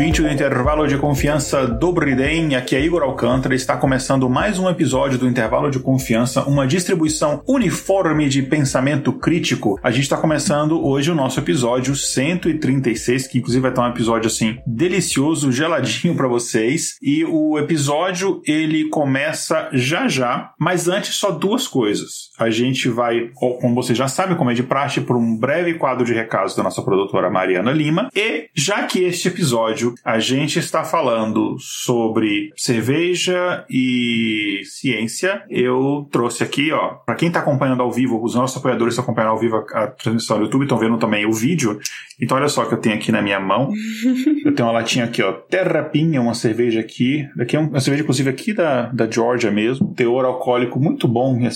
[0.00, 4.66] Ouvinte do Intervalo de Confiança do Briden, aqui é Igor Alcântara, está começando mais um
[4.66, 9.78] episódio do Intervalo de Confiança, uma distribuição uniforme de pensamento crítico.
[9.82, 14.28] A gente está começando hoje o nosso episódio 136, que inclusive vai estar um episódio
[14.28, 16.96] assim delicioso, geladinho para vocês.
[17.02, 22.30] E o episódio ele começa já já, mas antes só duas coisas.
[22.38, 26.06] A gente vai, como vocês já sabem, como é de praxe, por um breve quadro
[26.06, 28.08] de recados da nossa produtora Mariana Lima.
[28.16, 35.42] E já que este episódio a gente está falando sobre cerveja e ciência.
[35.48, 39.30] Eu trouxe aqui, ó, para quem está acompanhando ao vivo, os nossos apoiadores estão acompanhando
[39.30, 41.78] ao vivo a, a transmissão do YouTube, estão vendo também o vídeo.
[42.20, 43.70] Então olha só que eu tenho aqui na minha mão.
[44.44, 47.28] eu tenho uma latinha aqui, ó, Terrapinha, uma cerveja aqui.
[47.36, 49.92] Daqui é uma cerveja inclusive aqui da, da Georgia mesmo.
[49.94, 51.50] Teor alcoólico muito bom, é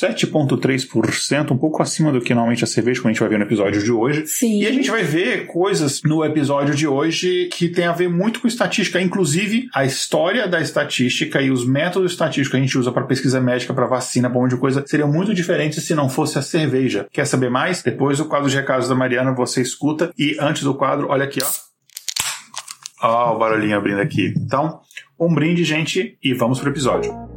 [0.00, 3.44] 7,3%, um pouco acima do que normalmente a cerveja, como a gente vai ver no
[3.44, 4.26] episódio de hoje.
[4.26, 4.62] Sim.
[4.62, 8.40] E a gente vai ver coisas no episódio de hoje que tem a ver muito
[8.40, 12.92] com estatística, inclusive a história da estatística e os métodos estatísticos que a gente usa
[12.92, 16.08] para pesquisa médica, para vacina, para um monte de coisa, seriam muito diferentes se não
[16.08, 17.08] fosse a cerveja.
[17.12, 17.82] Quer saber mais?
[17.82, 20.12] Depois do quadro de recados da Mariana você escuta.
[20.16, 21.48] E antes do quadro, olha aqui, ó.
[23.00, 24.32] Ó, o barulhinho abrindo aqui.
[24.36, 24.80] Então,
[25.18, 27.27] um brinde, gente, e vamos pro episódio.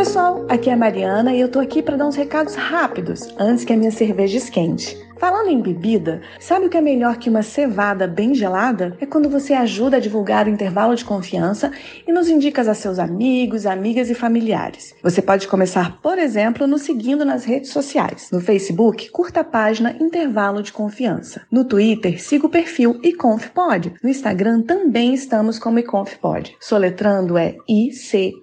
[0.00, 3.66] Pessoal, aqui é a Mariana e eu tô aqui para dar uns recados rápidos antes
[3.66, 4.96] que a minha cerveja esquente.
[5.20, 8.96] Falando em bebida, sabe o que é melhor que uma cevada bem gelada?
[8.98, 11.70] É quando você ajuda a divulgar o intervalo de confiança
[12.08, 14.94] e nos indica a seus amigos, amigas e familiares.
[15.02, 18.30] Você pode começar, por exemplo, nos seguindo nas redes sociais.
[18.32, 21.42] No Facebook, curta a página Intervalo de Confiança.
[21.50, 23.92] No Twitter, siga o perfil iConfPod.
[24.02, 26.56] No Instagram também estamos como iConfPod.
[26.58, 28.38] Soletrando é I-C-O-N-F-P-O-D.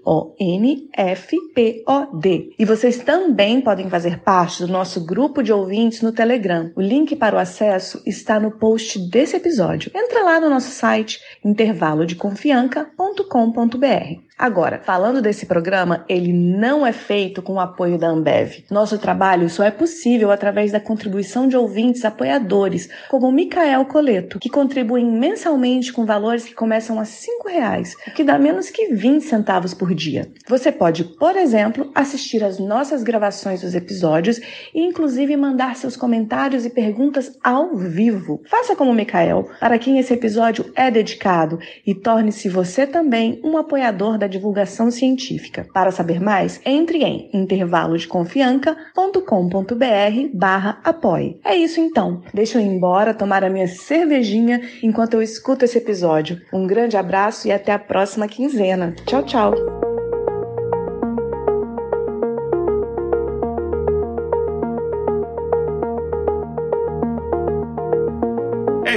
[2.59, 6.66] E vocês também podem fazer parte do nosso grupo de ouvintes no Telegram.
[6.75, 9.91] O link para o acesso está no post desse episódio.
[9.95, 14.26] Entra lá no nosso site intervalodeconfianca.com.br.
[14.39, 18.63] Agora, falando desse programa, ele não é feito com o apoio da Ambev.
[18.69, 24.37] Nosso trabalho só é possível através da contribuição de ouvintes apoiadores, como o Micael Coleto,
[24.37, 27.09] que contribuem mensalmente com valores que começam a R$
[27.47, 30.27] reais, o que dá menos que 20 centavos por dia.
[30.47, 34.39] Você pode, por exemplo, assistir às nossas gravações dos episódios
[34.71, 38.43] e inclusive mandar seus comentários e perguntas ao vivo.
[38.45, 44.15] Faça como o para quem esse episódio é dedicado, e torne-se você também um apoiador
[44.17, 45.65] da da divulgação científica.
[45.73, 51.39] Para saber mais, entre em intervalodeconfianca.com.br barra apoie.
[51.43, 52.21] É isso então.
[52.33, 56.41] Deixa eu ir embora tomar a minha cervejinha enquanto eu escuto esse episódio.
[56.53, 58.93] Um grande abraço e até a próxima quinzena.
[59.05, 59.86] Tchau, tchau!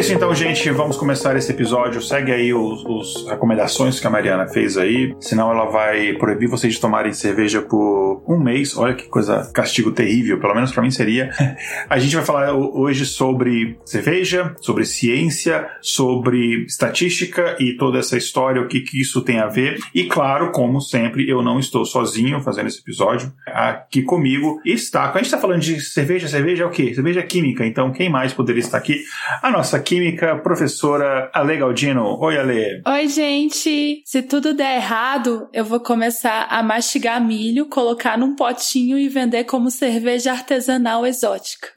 [0.01, 0.71] Isso então, gente.
[0.71, 2.01] Vamos começar esse episódio.
[2.01, 5.15] Segue aí os recomendações que a Mariana fez aí.
[5.21, 8.75] Senão ela vai proibir vocês de tomarem cerveja por um mês.
[8.79, 10.41] Olha que coisa, castigo terrível.
[10.41, 11.31] Pelo menos para mim seria.
[11.91, 18.63] A gente vai falar hoje sobre cerveja, sobre ciência, sobre estatística e toda essa história,
[18.63, 19.79] o que, que isso tem a ver.
[19.95, 23.31] E claro, como sempre, eu não estou sozinho fazendo esse episódio.
[23.47, 25.09] Aqui comigo está.
[25.09, 26.95] Quando a gente está falando de cerveja, cerveja é o quê?
[26.95, 27.67] Cerveja química.
[27.67, 29.03] Então, quem mais poderia estar aqui?
[29.43, 32.17] A nossa química, professora Ale Galdino.
[32.21, 32.81] Oi, Ale.
[32.87, 34.01] Oi, gente.
[34.07, 39.43] Se tudo der errado, eu vou começar a mastigar milho, colocar num potinho e vender
[39.43, 41.71] como cerveja artesanal exótica.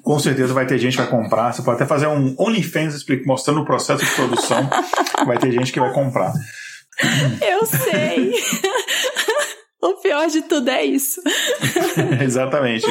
[0.00, 1.52] Com certeza vai ter gente que vai comprar.
[1.52, 4.70] Você pode até fazer um OnlyFans mostrando o processo de produção.
[5.26, 6.32] vai ter gente que vai comprar.
[7.42, 8.32] Eu sei.
[9.80, 11.20] O pior de tudo é isso.
[12.22, 12.86] Exatamente.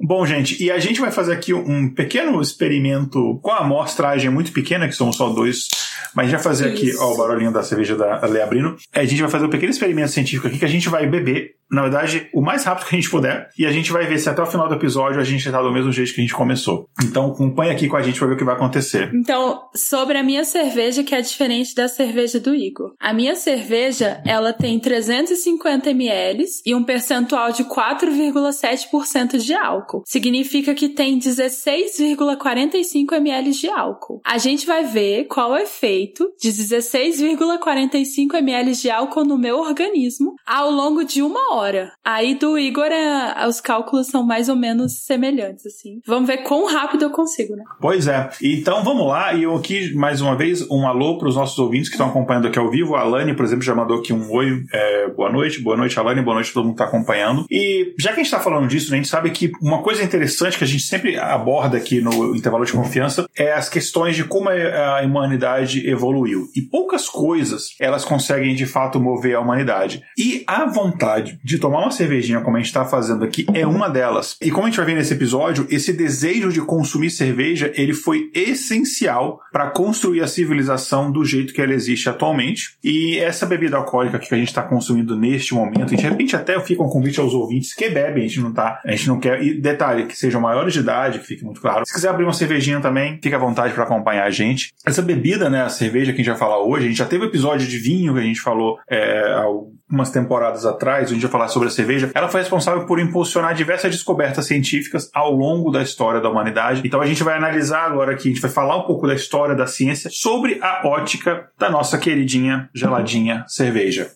[0.00, 4.52] Bom, gente, e a gente vai fazer aqui um pequeno experimento com a amostragem muito
[4.52, 5.68] pequena, que somos só dois,
[6.14, 6.82] mas a gente vai fazer Isso.
[6.82, 8.76] aqui, ó, o barulhinho da cerveja da Lea abrindo.
[8.92, 11.82] A gente vai fazer um pequeno experimento científico aqui que a gente vai beber na
[11.82, 13.50] verdade, o mais rápido que a gente puder.
[13.58, 15.72] E a gente vai ver se até o final do episódio a gente está do
[15.72, 16.88] mesmo jeito que a gente começou.
[17.04, 19.10] Então, acompanha aqui com a gente para ver o que vai acontecer.
[19.14, 22.94] Então, sobre a minha cerveja, que é diferente da cerveja do Igor.
[22.98, 30.02] A minha cerveja, ela tem 350 ml e um percentual de 4,7% de álcool.
[30.06, 34.22] Significa que tem 16,45 ml de álcool.
[34.24, 39.58] A gente vai ver qual é o efeito de 16,45 ml de álcool no meu
[39.58, 41.57] organismo ao longo de uma hora.
[42.04, 46.00] Aí do Igor, é, os cálculos são mais ou menos semelhantes, assim.
[46.06, 47.64] Vamos ver quão rápido eu consigo, né?
[47.80, 48.30] Pois é.
[48.42, 49.32] Então vamos lá.
[49.34, 52.48] E eu aqui, mais uma vez, um alô para os nossos ouvintes que estão acompanhando
[52.48, 52.94] aqui ao vivo.
[52.94, 54.62] A Alane, por exemplo, já mandou aqui um oi.
[54.72, 57.46] É, boa noite, boa noite, Alane, boa noite, todo mundo está acompanhando.
[57.50, 60.02] E já que a gente está falando disso, né, a gente sabe que uma coisa
[60.02, 64.24] interessante que a gente sempre aborda aqui no intervalo de confiança é as questões de
[64.24, 66.46] como a humanidade evoluiu.
[66.54, 70.02] E poucas coisas elas conseguem de fato mover a humanidade.
[70.16, 73.88] E a vontade de tomar uma cervejinha, como a gente está fazendo aqui, é uma
[73.88, 74.36] delas.
[74.42, 78.30] E como a gente vai ver nesse episódio, esse desejo de consumir cerveja ele foi
[78.34, 82.76] essencial para construir a civilização do jeito que ela existe atualmente.
[82.84, 86.60] E essa bebida alcoólica que a gente está consumindo neste momento, e de repente até
[86.60, 89.42] fica um convite aos ouvintes que bebem, a gente não tá, a gente não quer.
[89.42, 91.86] E detalhe, que sejam maiores de idade, que fique muito claro.
[91.86, 94.74] Se quiser abrir uma cervejinha também, fique à vontade para acompanhar a gente.
[94.84, 97.24] Essa bebida, né, a cerveja que a gente vai falar hoje, a gente já teve
[97.24, 99.42] episódio de vinho que a gente falou é,
[99.88, 102.10] algumas temporadas atrás, gente vai falar sobre a cerveja.
[102.14, 106.82] Ela foi responsável por impulsionar diversas descobertas científicas ao longo da história da humanidade.
[106.84, 109.54] Então a gente vai analisar agora aqui, a gente vai falar um pouco da história
[109.54, 114.10] da ciência sobre a ótica da nossa queridinha geladinha cerveja.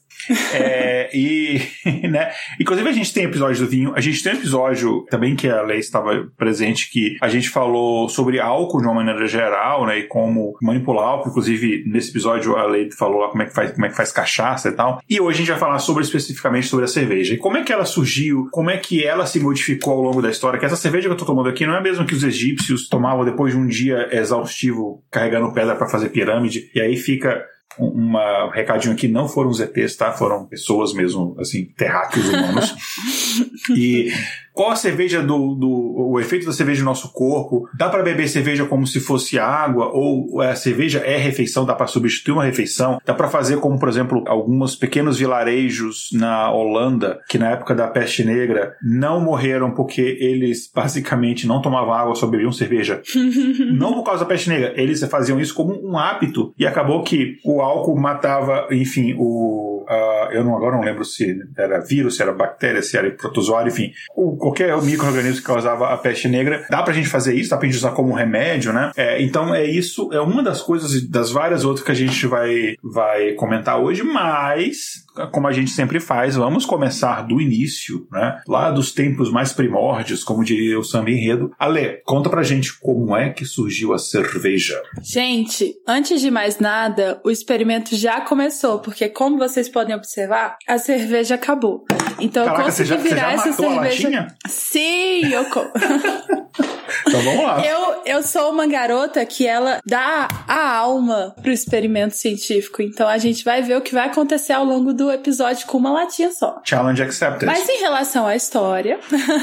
[0.53, 1.61] É, e,
[2.09, 2.31] né,
[2.61, 5.63] inclusive a gente tem episódio do vinho, a gente tem um episódio também que a
[5.63, 10.03] Lei estava presente que a gente falou sobre álcool de uma maneira geral, né, e
[10.05, 13.87] como manipular álcool, inclusive nesse episódio a Lei falou lá como é que faz, como
[13.87, 15.01] é que faz cachaça e tal.
[15.09, 17.35] E hoje a gente vai falar sobre especificamente sobre a cerveja.
[17.35, 20.31] E como é que ela surgiu, como é que ela se modificou ao longo da
[20.31, 22.25] história, que essa cerveja que eu tô tomando aqui não é a mesma que os
[22.25, 27.45] egípcios tomavam depois de um dia exaustivo carregando pedra para fazer pirâmide, e aí fica
[27.79, 30.13] um recadinho aqui, não foram os ETs, tá?
[30.13, 32.75] Foram pessoas mesmo, assim, terráqueos humanos.
[33.77, 34.13] e
[34.53, 37.69] qual a cerveja do, do o efeito da cerveja no nosso corpo?
[37.75, 41.65] Dá para beber cerveja como se fosse água ou a cerveja é refeição?
[41.65, 43.01] Dá para substituir uma refeição?
[43.05, 47.89] Dá para fazer como, por exemplo, alguns pequenos vilarejos na Holanda que na época da
[47.89, 53.01] peste negra não morreram porque eles basicamente não tomavam água, só bebiam cerveja.
[53.73, 57.37] não por causa da peste negra, eles faziam isso como um hábito e acabou que
[57.45, 62.23] o álcool matava, enfim, o uh, eu não agora não lembro se era vírus, se
[62.23, 66.65] era bactéria, se era protozoário, enfim, o qualquer microorganismo que causava a peste negra.
[66.71, 68.93] Dá pra gente fazer isso, dá pra gente usar como remédio, né?
[68.97, 72.77] É, então é isso, é uma das coisas, das várias outras que a gente vai,
[72.83, 78.41] vai comentar hoje, mas como a gente sempre faz, vamos começar do início, né?
[78.49, 81.53] Lá dos tempos mais primórdios, como diria o samba enredo.
[81.59, 84.81] Ale, conta pra gente como é que surgiu a cerveja.
[85.03, 90.79] Gente, antes de mais nada, o experimento já começou, porque como vocês podem observar, a
[90.79, 91.85] cerveja acabou.
[92.19, 94.27] Então Caraca, eu consegui já, virar essa cerveja.
[94.47, 95.43] Sim, eu.
[97.09, 97.67] então vamos lá.
[97.67, 102.83] Eu, eu sou uma garota que ela dá a alma pro experimento científico.
[102.83, 105.93] Então a gente vai ver o que vai acontecer ao longo do episódio com uma
[105.93, 106.61] latinha só.
[106.65, 107.47] Challenge accepted.
[107.47, 108.99] Mas em relação à história,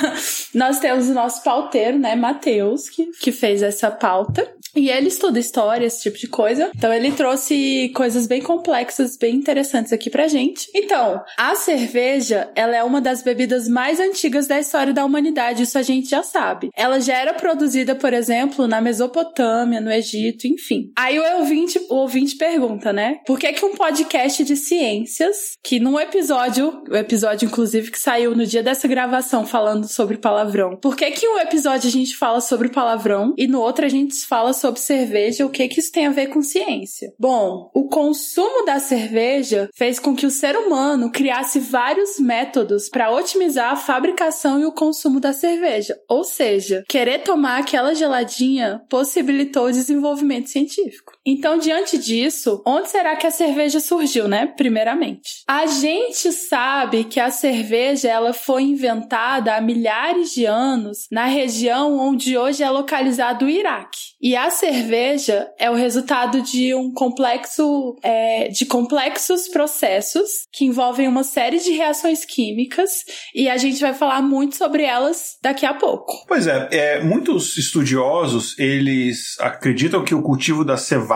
[0.53, 4.47] nós temos o nosso pauteiro, né, Matheus, que, que fez essa pauta.
[4.75, 6.71] E ele estuda história, esse tipo de coisa.
[6.75, 10.69] Então ele trouxe coisas bem complexas, bem interessantes aqui pra gente.
[10.73, 15.77] Então, a cerveja, ela é uma das bebidas mais antigas da história da humanidade, isso
[15.77, 16.69] a gente já sabe.
[16.75, 20.91] Ela já era produzida, por exemplo, na Mesopotâmia, no Egito, enfim.
[20.95, 23.19] Aí o ouvinte, o ouvinte pergunta, né?
[23.25, 28.35] Por que que um podcast de ciências, que num episódio, o episódio inclusive que saiu
[28.35, 32.41] no dia dessa gravação falando sobre palavrão, por que que um episódio a gente fala
[32.41, 36.07] sobre palavrão e no outro a gente fala sobre cerveja, o que que isso tem
[36.07, 37.13] a ver com ciência?
[37.17, 43.11] Bom, o consumo da cerveja fez com que o ser humano criasse vários métodos para
[43.11, 45.97] otimizar a fabricação e o consumo da cerveja.
[46.07, 51.13] Ou seja, querer tomar aquela geladinha possibilitou o desenvolvimento científico.
[51.25, 54.47] Então, diante disso, onde será que a cerveja surgiu, né?
[54.47, 61.25] Primeiramente, a gente sabe que a cerveja ela foi inventada há milhares de anos na
[61.25, 63.99] região onde hoje é localizado o Iraque.
[64.21, 71.07] E a cerveja é o resultado de um complexo é, de complexos processos que envolvem
[71.07, 72.89] uma série de reações químicas
[73.35, 76.13] e a gente vai falar muito sobre elas daqui a pouco.
[76.27, 81.08] Pois é, é muitos estudiosos eles acreditam que o cultivo da cevada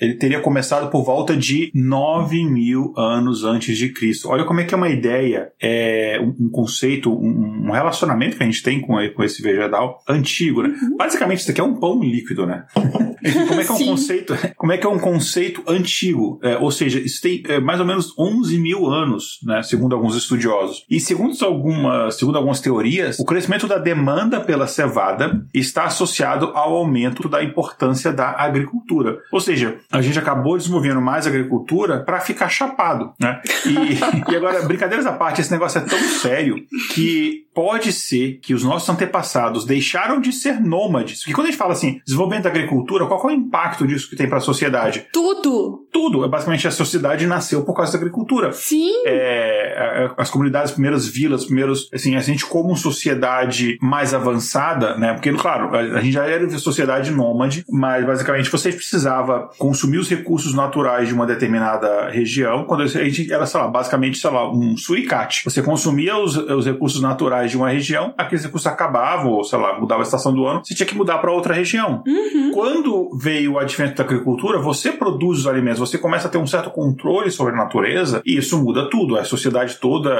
[0.00, 4.28] ele teria começado por volta de 9 mil anos antes de Cristo.
[4.28, 8.62] Olha como é que é uma ideia, é um, conceito, um, relacionamento que a gente
[8.62, 10.70] tem com, com esse vegetal antigo, né?
[10.82, 10.96] Uhum.
[10.96, 12.64] Basicamente, isso aqui é um pão líquido, né?
[13.48, 14.34] como é que é um conceito?
[14.56, 16.38] Como é que é um conceito antigo?
[16.42, 19.62] É, ou seja, isso tem é, mais ou menos 11 mil anos, né?
[19.62, 20.84] Segundo alguns estudiosos.
[20.90, 26.74] E segundo algumas, segundo algumas teorias, o crescimento da demanda pela cevada está associado ao
[26.74, 29.18] aumento da importância da agricultura.
[29.32, 33.40] Ou seja, a gente acabou desenvolvendo mais agricultura para ficar chapado, né?
[33.66, 33.98] E,
[34.32, 36.56] e agora, brincadeiras à parte, esse negócio é tão sério
[36.94, 41.22] que pode ser que os nossos antepassados deixaram de ser nômades.
[41.22, 44.14] Porque quando a gente fala assim, desenvolvimento da agricultura, qual é o impacto disso que
[44.14, 45.08] tem para a sociedade?
[45.12, 45.88] Tudo!
[45.92, 46.24] Tudo.
[46.24, 48.52] É basicamente a sociedade nasceu por causa da agricultura.
[48.52, 48.92] Sim.
[49.04, 55.14] É, as comunidades, as primeiras vilas, primeiros, assim, a gente como sociedade mais avançada, né?
[55.14, 60.08] Porque, claro, a gente já era de sociedade nômade, mas basicamente você precisava consumir os
[60.08, 64.48] recursos naturais de uma determinada região, quando a gente era, sei lá, basicamente, sei lá,
[64.48, 65.42] um suricate.
[65.44, 69.78] Você consumia os, os recursos naturais de uma região, aqueles recursos acabavam, ou sei lá,
[69.78, 72.02] mudava a estação do ano, você tinha que mudar para outra região.
[72.06, 72.50] Uhum.
[72.52, 76.46] Quando veio o advento da agricultura, você produz os alimentos, você começa a ter um
[76.46, 79.16] certo controle sobre a natureza, e isso muda tudo.
[79.16, 80.14] A sociedade toda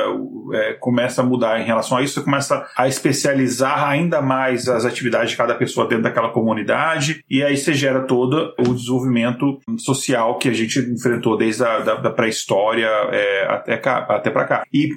[0.52, 4.84] é, começa a mudar em relação a isso, você começa a especializar ainda mais as
[4.84, 10.38] atividades de cada pessoa dentro daquela comunidade, e aí você gera todo o desenvolvimento social
[10.38, 14.64] que a gente enfrentou desde a da, da pré-história é, até, cá, até para cá.
[14.72, 14.90] E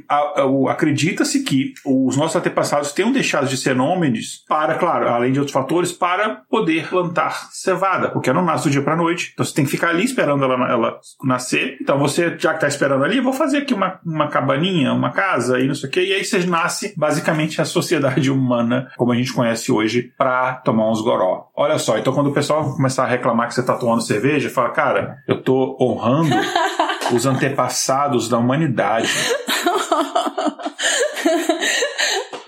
[0.69, 5.53] acredita-se que os nossos antepassados tenham deixado de ser nômades para, claro, além de outros
[5.53, 9.31] fatores, para poder plantar cevada, porque ela não nasce do dia para noite.
[9.33, 11.77] Então você tem que ficar ali esperando ela, ela nascer.
[11.81, 15.59] Então você, já que está esperando ali, vou fazer aqui uma, uma cabaninha, uma casa
[15.59, 16.05] e não sei o quê.
[16.05, 20.89] E aí você nasce basicamente a sociedade humana, como a gente conhece hoje, para tomar
[20.91, 21.49] uns goró.
[21.55, 24.69] Olha só, então quando o pessoal começar a reclamar que você está tomando cerveja, fala,
[24.69, 26.35] cara, eu estou honrando
[27.13, 29.09] os antepassados da humanidade.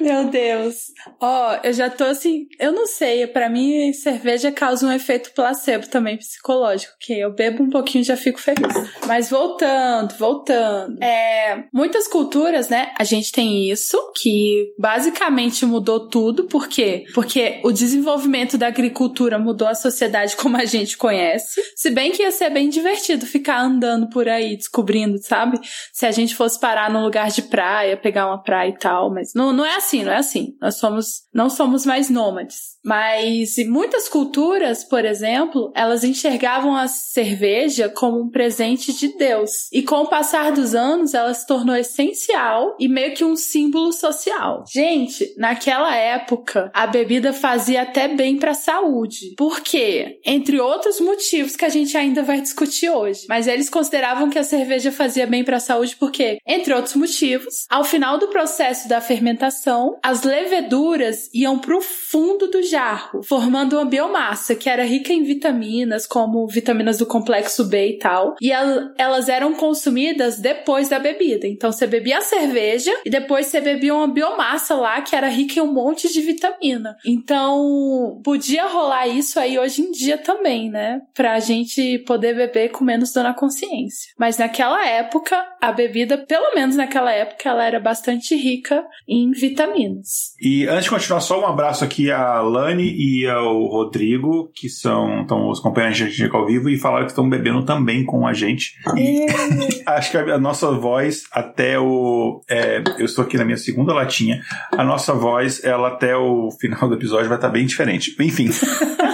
[0.03, 0.91] Meu Deus.
[1.19, 5.31] Ó, oh, eu já tô assim, eu não sei, para mim cerveja causa um efeito
[5.33, 8.73] placebo também psicológico, que eu bebo um pouquinho e já fico feliz.
[9.07, 11.01] Mas voltando, voltando.
[11.01, 17.05] É, muitas culturas, né, a gente tem isso, que basicamente mudou tudo, por quê?
[17.13, 22.23] Porque o desenvolvimento da agricultura mudou a sociedade como a gente conhece, se bem que
[22.23, 25.59] ia ser bem divertido ficar andando por aí, descobrindo, sabe?
[25.93, 29.33] Se a gente fosse parar num lugar de praia, pegar uma praia e tal, mas
[29.33, 30.57] não, não é assim assim, não é assim.
[30.59, 32.72] Nós somos, não somos mais nômades.
[32.83, 39.69] Mas em muitas culturas, por exemplo, elas enxergavam a cerveja como um presente de Deus.
[39.71, 43.93] E com o passar dos anos, ela se tornou essencial e meio que um símbolo
[43.93, 44.65] social.
[44.71, 49.33] Gente, naquela época, a bebida fazia até bem para a saúde.
[49.37, 50.19] Por quê?
[50.25, 53.25] Entre outros motivos que a gente ainda vai discutir hoje.
[53.29, 57.65] Mas eles consideravam que a cerveja fazia bem para a saúde porque, entre outros motivos,
[57.69, 63.73] ao final do processo da fermentação, as leveduras iam para o fundo do jarro, formando
[63.73, 68.35] uma biomassa que era rica em vitaminas, como vitaminas do complexo B e tal.
[68.41, 71.47] E elas eram consumidas depois da bebida.
[71.47, 75.59] Então você bebia a cerveja e depois você bebia uma biomassa lá que era rica
[75.59, 76.97] em um monte de vitamina.
[77.05, 81.01] Então podia rolar isso aí hoje em dia também, né?
[81.13, 84.11] Pra gente poder beber com menos dor na consciência.
[84.17, 90.33] Mas naquela época, a bebida, pelo menos naquela época, ela era bastante rica em vitaminas.
[90.41, 95.19] E antes de continuar, só um abraço aqui a Lani e ao Rodrigo, que são
[95.19, 98.33] então, os companheiros de gente ao vivo, e falaram que estão bebendo também com a
[98.33, 98.75] gente.
[98.95, 99.25] E
[99.85, 102.41] acho que a, nossa voz, até o.
[102.49, 104.41] É, eu estou aqui na minha segunda latinha.
[104.71, 108.15] A nossa voz, ela até o final do episódio vai estar bem diferente.
[108.19, 108.49] Enfim.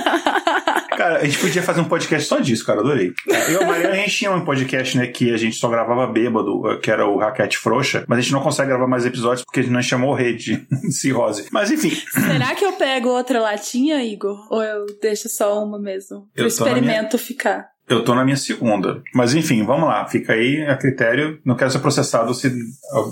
[1.00, 3.13] Cara, a gente podia fazer um podcast só disso, cara, adorei.
[3.25, 6.06] Eu e a Mariana, a gente tinha um podcast, né, que a gente só gravava
[6.06, 9.62] bêbado, que era o Raquete Frouxa, mas a gente não consegue gravar mais episódios porque
[9.62, 11.48] a gente não chamou rede de cirrose.
[11.53, 11.91] Mas enfim.
[12.12, 14.46] Será que eu pego outra latinha, Igor?
[14.51, 16.27] Ou eu deixo só uma mesmo?
[16.36, 17.25] Pro experimento minha...
[17.25, 17.70] ficar.
[17.89, 19.01] Eu tô na minha segunda.
[19.13, 20.05] Mas enfim, vamos lá.
[20.05, 21.39] Fica aí a critério.
[21.43, 22.51] Não quero ser processado se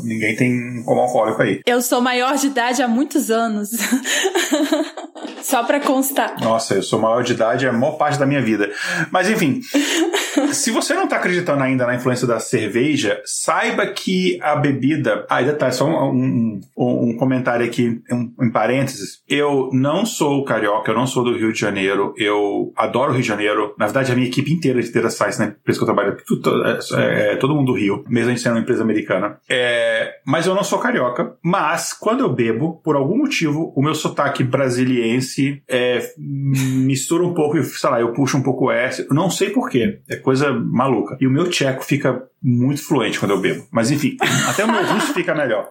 [0.03, 1.61] ninguém tem como alcoólico aí.
[1.65, 3.69] Eu sou maior de idade há muitos anos.
[5.41, 6.39] Só pra constar.
[6.41, 8.69] Nossa, eu sou maior de idade a maior parte da minha vida.
[9.11, 9.61] Mas enfim.
[10.51, 15.25] Se você não tá acreditando ainda na influência da cerveja, saiba que a bebida.
[15.29, 19.21] Ah, detalhe, só um, um, um comentário aqui, um, em parênteses.
[19.27, 23.21] Eu não sou carioca, eu não sou do Rio de Janeiro, eu adoro o Rio
[23.21, 23.73] de Janeiro.
[23.77, 25.55] Na verdade, a minha equipe inteira de Data Science, né?
[25.63, 28.33] Por isso que eu trabalho, tudo, é, é, é, todo mundo do Rio, mesmo a
[28.33, 29.39] gente sendo uma empresa americana.
[29.49, 31.35] É, mas eu não sou carioca.
[31.43, 37.61] Mas, quando eu bebo, por algum motivo, o meu sotaque brasiliense é, mistura um pouco,
[37.63, 39.07] sei lá, eu puxo um pouco o S.
[39.11, 39.99] Não sei porquê.
[40.09, 41.17] É coisa maluca.
[41.19, 43.67] E o meu tcheco fica muito fluente quando eu bebo.
[43.71, 45.69] Mas enfim, até o meu russo fica melhor.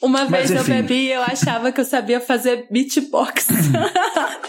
[0.00, 3.48] Uma vez eu bebi e eu achava que eu sabia fazer beatbox.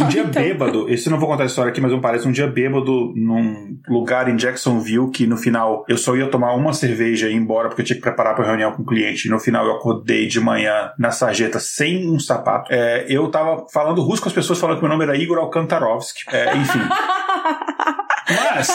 [0.00, 0.42] Um dia então...
[0.42, 3.12] bêbado, esse eu não vou contar a história aqui, mas um parece um dia bêbado
[3.14, 7.36] num lugar em Jacksonville que no final eu só ia tomar uma cerveja e ir
[7.36, 9.28] embora porque eu tinha que preparar para reunião com o cliente.
[9.28, 12.72] E no final eu acordei de manhã na sarjeta sem um sapato.
[12.72, 16.22] É, eu tava falando russo com as pessoas falando que meu nome era Igor Alkantarovsky.
[16.28, 16.80] É, enfim.
[18.28, 18.68] Mas,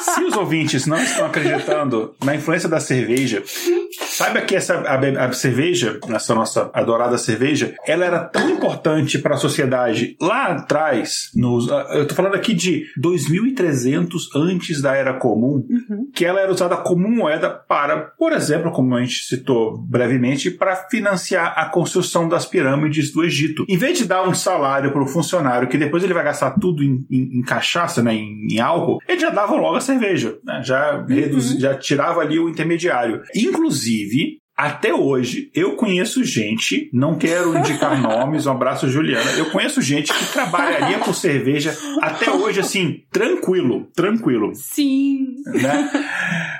[0.00, 3.42] se os ouvintes não estão acreditando na influência da cerveja,
[4.18, 9.34] saiba que essa a, a cerveja, essa nossa adorada cerveja, ela era tão importante para
[9.34, 15.64] a sociedade lá atrás, nos, eu tô falando aqui de 2300 antes da Era Comum,
[15.68, 16.10] uhum.
[16.12, 20.74] que ela era usada como moeda para, por exemplo, como a gente citou brevemente, para
[20.90, 23.64] financiar a construção das pirâmides do Egito.
[23.68, 26.82] Em vez de dar um salário para o funcionário que depois ele vai gastar tudo
[26.82, 30.60] em, em, em cachaça, né, em em, álcool, eles já davam logo a cerveja, né?
[30.62, 31.40] já, uhum.
[31.58, 33.22] já tirava ali o intermediário.
[33.34, 34.40] Inclusive, suivi.
[34.58, 40.12] Até hoje, eu conheço gente, não quero indicar nomes, um abraço Juliana, eu conheço gente
[40.12, 44.50] que trabalharia por cerveja até hoje, assim, tranquilo, tranquilo.
[44.56, 45.28] Sim.
[45.46, 45.90] Né?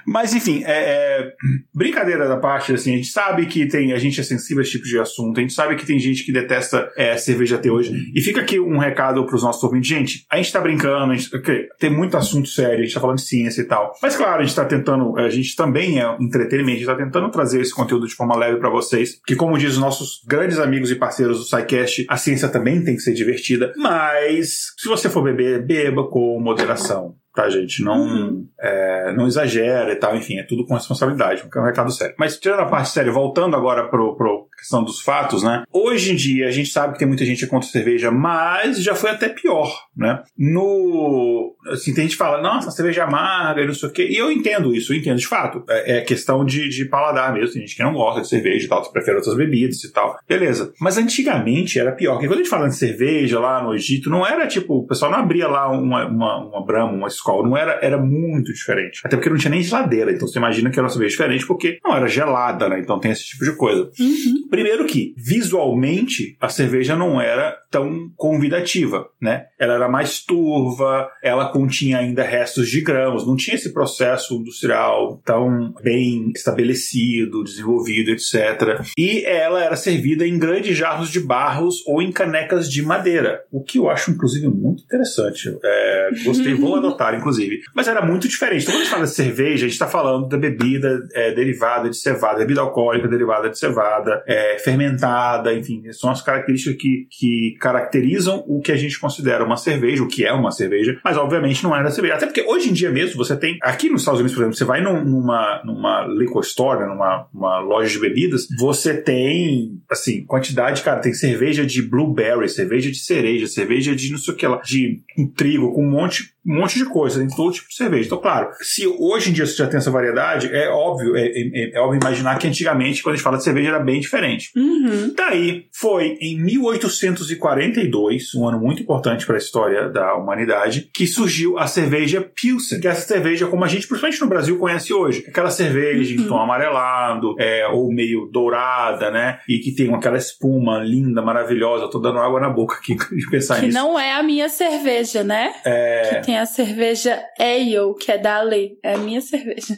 [0.07, 1.33] Mas, enfim, é, é,
[1.75, 4.71] brincadeira da parte, assim, a gente sabe que tem, a gente é sensível a esse
[4.71, 7.93] tipo de assunto, a gente sabe que tem gente que detesta é, cerveja até hoje.
[8.15, 9.89] E fica aqui um recado para os nossos ouvintes.
[9.89, 13.01] Gente, a gente tá brincando, a gente, okay, tem muito assunto sério, a gente tá
[13.01, 13.93] falando de ciência e tal.
[14.01, 17.29] Mas, claro, a gente tá tentando, a gente também é entretenimento, a gente tá tentando
[17.31, 19.21] trazer esse conteúdo conteúdo de forma leve para vocês.
[19.27, 22.95] Que, como diz os nossos grandes amigos e parceiros do SciCast, a ciência também tem
[22.95, 23.73] que ser divertida.
[23.77, 27.85] Mas, se você for beber, beba com moderação tá, gente?
[27.85, 28.49] Não, uhum.
[28.59, 32.17] é, não exagera e tal, enfim, é tudo com responsabilidade, é um recado sério.
[32.19, 35.63] Mas tirando a parte séria, voltando agora pro, pro questão dos fatos, né?
[35.73, 39.11] Hoje em dia a gente sabe que tem muita gente contra cerveja, mas já foi
[39.11, 40.23] até pior, né?
[40.37, 41.55] No.
[41.69, 44.09] Assim, tem gente que fala, nossa, cerveja amarga e não sei o quê.
[44.11, 45.63] E eu entendo isso, eu entendo de fato.
[45.69, 47.53] É, é questão de, de paladar mesmo.
[47.53, 50.19] Tem gente que não gosta de cerveja e tal, prefere outras bebidas e tal.
[50.29, 50.73] Beleza.
[50.81, 52.15] Mas antigamente era pior.
[52.15, 55.11] Porque quando a gente fala de cerveja lá no Egito, não era tipo, o pessoal
[55.11, 57.09] não abria lá uma, uma, uma Brahma, uma
[57.45, 59.01] não era, era muito diferente.
[59.05, 60.11] Até porque não tinha nem geladeira.
[60.11, 62.81] Então você imagina que era uma cerveja diferente porque não era gelada, né?
[62.81, 63.91] Então tem esse tipo de coisa.
[63.99, 64.48] Uhum.
[64.51, 69.47] Primeiro que, visualmente, a cerveja não era tão convidativa, né?
[69.59, 75.21] Ela era mais turva, ela continha ainda restos de grãos, não tinha esse processo industrial
[75.25, 78.81] tão bem estabelecido, desenvolvido, etc.
[78.97, 83.63] E ela era servida em grandes jarros de barros ou em canecas de madeira, o
[83.63, 85.57] que eu acho, inclusive, muito interessante.
[85.63, 87.61] É, gostei, vou adotar, inclusive.
[87.75, 88.63] Mas era muito diferente.
[88.63, 91.91] Então, quando a gente fala de cerveja, a gente está falando da bebida é, derivada
[91.91, 97.07] de cevada, bebida alcoólica derivada de cevada, é, é, fermentada, enfim, são as características que,
[97.11, 101.17] que caracterizam o que a gente considera uma cerveja, o que é uma cerveja, mas
[101.17, 102.15] obviamente não era cerveja.
[102.15, 104.65] Até porque hoje em dia mesmo você tem, aqui nos Estados Unidos, por exemplo, você
[104.65, 111.01] vai numa, numa liquor store, numa uma loja de bebidas, você tem, assim, quantidade, cara,
[111.01, 115.03] tem cerveja de blueberry, cerveja de cereja, cerveja de não sei o que lá, de
[115.37, 118.07] trigo, com um monte um monte de coisa, tem todo tipo de cerveja.
[118.07, 121.73] Então, claro, se hoje em dia você já tem essa variedade, é óbvio, é, é,
[121.75, 124.51] é óbvio imaginar que antigamente, quando a gente fala de cerveja, era bem diferente.
[124.57, 125.13] Uhum.
[125.15, 131.59] Daí, foi em 1842, um ano muito importante para a história da humanidade, que surgiu
[131.59, 135.25] a cerveja Pilsen, que é essa cerveja como a gente, principalmente no Brasil, conhece hoje.
[135.29, 136.23] Aquela cerveja uhum.
[136.23, 139.41] em tom amarelado, é, ou meio dourada, né?
[139.47, 141.91] E que tem aquela espuma linda, maravilhosa.
[141.91, 143.77] tô dando água na boca aqui de pensar que nisso.
[143.77, 145.53] Que não é a minha cerveja, né?
[145.65, 146.15] É...
[146.15, 148.79] Que tem a cerveja Ale, que é da Ale.
[148.83, 149.77] É a minha cerveja.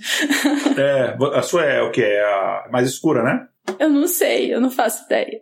[0.79, 2.03] é, a sua é o que?
[2.03, 3.47] É a mais escura, né?
[3.79, 5.41] Eu não sei, eu não faço ideia.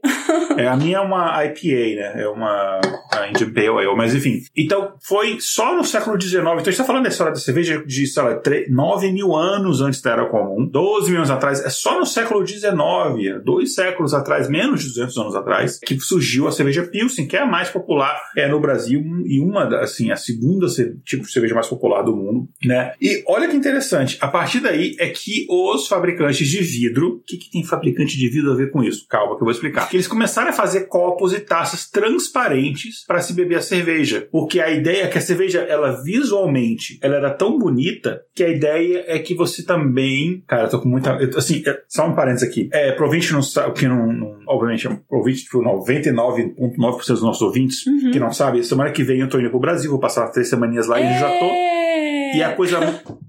[0.56, 2.22] é, a minha é uma IPA, né?
[2.22, 2.80] É uma
[3.28, 4.42] Indian Pale Ale, mas enfim.
[4.56, 6.40] Então, foi só no século XIX.
[6.40, 9.80] Então, a gente tá falando da história da cerveja de, sei lá, 9 mil anos
[9.80, 11.64] antes da Era Comum, 12 mil anos atrás.
[11.64, 12.68] É só no século XIX,
[13.44, 17.42] dois séculos atrás, menos de 200 anos atrás, que surgiu a cerveja Pilsen, que é
[17.42, 20.66] a mais popular é, no Brasil e uma, assim, a segunda
[21.04, 22.92] tipo de cerveja mais popular do mundo, né?
[23.00, 27.36] E olha que interessante, a partir daí é que os fabricantes de vidro, o que,
[27.36, 29.06] que tem fabricante de vidro a ver com isso?
[29.08, 29.88] Calma, que eu vou explicar.
[29.88, 34.28] Que eles começaram a fazer copos e taças transparentes para se beber a cerveja.
[34.30, 38.48] Porque a ideia é que a cerveja, ela visualmente, ela era tão bonita que a
[38.48, 40.42] ideia é que você também.
[40.46, 41.16] Cara, eu tô com muita.
[41.36, 42.68] Assim, é, só um parênteses aqui.
[42.72, 44.38] É, pro ouvinte não sabe, que não, não.
[44.46, 48.10] Obviamente, é ouvinte, tipo, 99,9% dos nossos ouvintes uhum.
[48.10, 50.86] que não sabem, semana que vem eu tô indo pro Brasil, vou passar três semaninhas
[50.86, 51.68] lá e já tô.
[52.34, 52.78] E a coisa.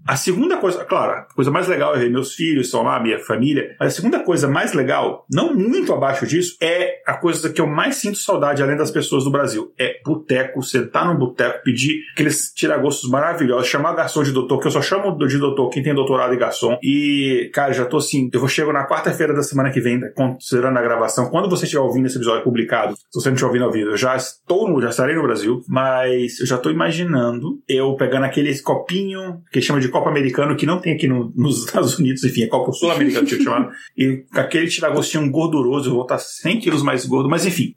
[0.09, 3.19] A segunda coisa, claro, a coisa mais legal é ver meus filhos estão lá, minha
[3.19, 3.75] família.
[3.79, 7.67] Mas a segunda coisa mais legal, não muito abaixo disso, é a coisa que eu
[7.67, 9.71] mais sinto saudade, além das pessoas do Brasil.
[9.77, 14.71] É boteco, sentar num boteco, pedir aqueles tiragostos maravilhosos, chamar garçom de doutor, que eu
[14.71, 16.79] só chamo de doutor quem tem doutorado em garçom.
[16.81, 20.79] E, cara, já tô assim, eu vou chegar na quarta-feira da semana que vem, considerando
[20.79, 21.29] a gravação.
[21.29, 23.97] Quando você estiver ouvindo esse episódio publicado, se você não estiver ouvindo ao vivo, eu
[23.97, 28.57] já estou no, já estarei no Brasil, mas eu já tô imaginando eu pegando aquele
[28.63, 32.43] copinho que chama de copo americano, que não tem aqui no, nos Estados Unidos, enfim,
[32.43, 37.05] é copo sul-americano, tinha chamar, e aquele tiragostinho gorduroso, eu vou estar 100 quilos mais
[37.05, 37.75] gordo, mas enfim,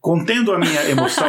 [0.00, 1.28] contendo a minha emoção,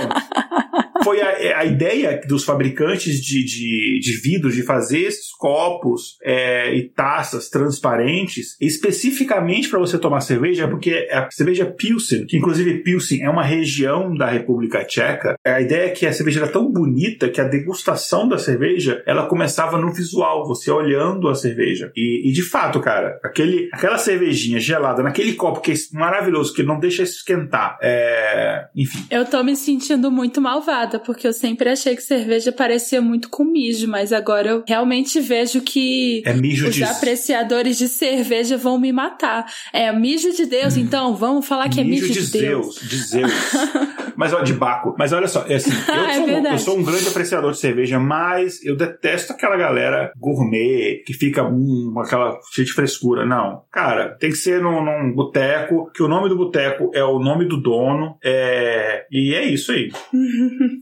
[1.04, 6.76] foi a, a, ideia dos fabricantes de, de, de vidros de fazer esses copos é,
[6.76, 13.24] e taças transparentes especificamente para você tomar cerveja, porque a cerveja Pilsen, que inclusive Pilsen
[13.24, 17.30] é uma região da República Tcheca, a ideia é que a cerveja era tão bonita
[17.30, 21.92] que a degustação da cerveja ela começava no visual, você olhando a cerveja.
[21.96, 26.64] E, e de fato, cara, aquele, aquela cervejinha gelada naquele copo que é maravilhoso, que
[26.64, 29.06] não deixa esquentar, é, enfim.
[29.10, 30.42] Eu tô me sentindo muito
[30.88, 35.20] malvada, porque eu sempre achei que cerveja parecia muito com mijo, mas agora eu realmente
[35.20, 36.84] vejo que é os de...
[36.84, 39.46] apreciadores de cerveja vão me matar.
[39.74, 40.82] É mijo de Deus, hum.
[40.82, 42.80] então vamos falar que mijo é mijo de, de Deus.
[42.80, 42.90] Deus.
[42.90, 43.32] De Zeus.
[44.16, 44.96] mas ó, de Baco.
[44.98, 47.60] Mas olha só, é assim, eu, é sou, um, eu sou um grande apreciador de
[47.60, 53.26] cerveja, mas eu detesto aquela galera gourmet que fica hum, aquela cheia de frescura.
[53.26, 53.64] Não.
[53.72, 57.46] Cara, tem que ser num, num boteco, que o nome do boteco é o nome
[57.46, 58.18] do dono.
[58.24, 59.06] É...
[59.12, 59.92] E é isso aí.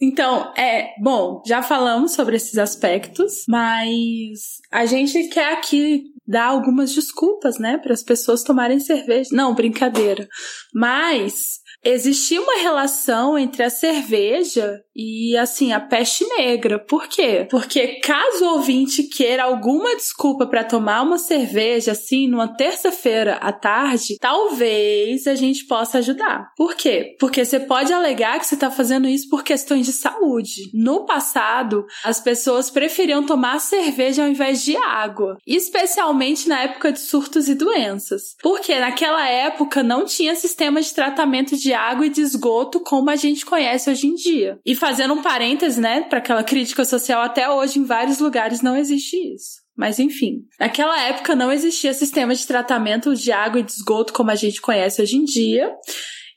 [0.00, 6.92] Então, é, bom, já falamos sobre esses aspectos, mas a gente quer aqui dar algumas
[6.92, 9.30] desculpas, né, para as pessoas tomarem cerveja.
[9.32, 10.28] Não, brincadeira.
[10.74, 16.78] Mas existia uma relação entre a cerveja e, assim, a peste negra.
[16.78, 17.46] Por quê?
[17.50, 23.52] Porque caso o ouvinte queira alguma desculpa para tomar uma cerveja, assim, numa terça-feira à
[23.52, 26.52] tarde, talvez a gente possa ajudar.
[26.56, 27.16] Por quê?
[27.18, 30.70] Porque você pode alegar que você está fazendo isso por questões de saúde.
[30.74, 37.00] No passado, as pessoas preferiam tomar cerveja ao invés de água, especialmente na época de
[37.00, 38.36] surtos e doenças.
[38.42, 43.16] Porque naquela época não tinha sistema de tratamento de água e de esgoto como a
[43.16, 44.58] gente conhece hoje em dia.
[44.64, 48.76] E fazendo um parêntese, né, para aquela crítica social, até hoje em vários lugares não
[48.76, 49.62] existe isso.
[49.76, 54.30] Mas enfim, naquela época não existia sistema de tratamento de água e de esgoto como
[54.30, 55.74] a gente conhece hoje em dia.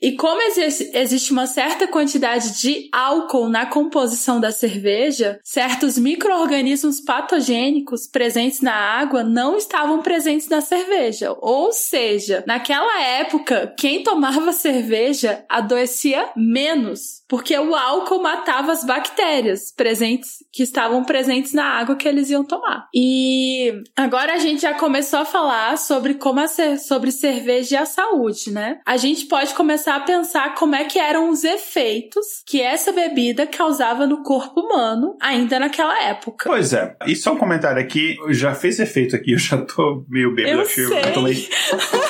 [0.06, 8.06] E como existe uma certa quantidade de álcool na composição da cerveja, certos micro-organismos patogênicos
[8.06, 11.36] presentes na água não estavam presentes na cerveja.
[11.42, 19.72] Ou seja, naquela época, quem tomava cerveja adoecia menos, porque o álcool matava as bactérias
[19.76, 22.88] presentes que estavam presentes na água que eles iam tomar.
[22.94, 27.86] E agora a gente já começou a falar sobre como a sobre cerveja e a
[27.86, 28.80] saúde, né?
[28.86, 33.48] A gente pode começar a pensar como é que eram os efeitos que essa bebida
[33.48, 36.48] causava no corpo humano ainda naquela época.
[36.48, 36.96] Pois é.
[37.08, 40.68] E só um comentário aqui, já fez efeito aqui, eu já tô meio bêbado.
[40.78, 41.50] Eu, eu tomei,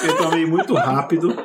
[0.03, 1.35] eu tomei muito rápido.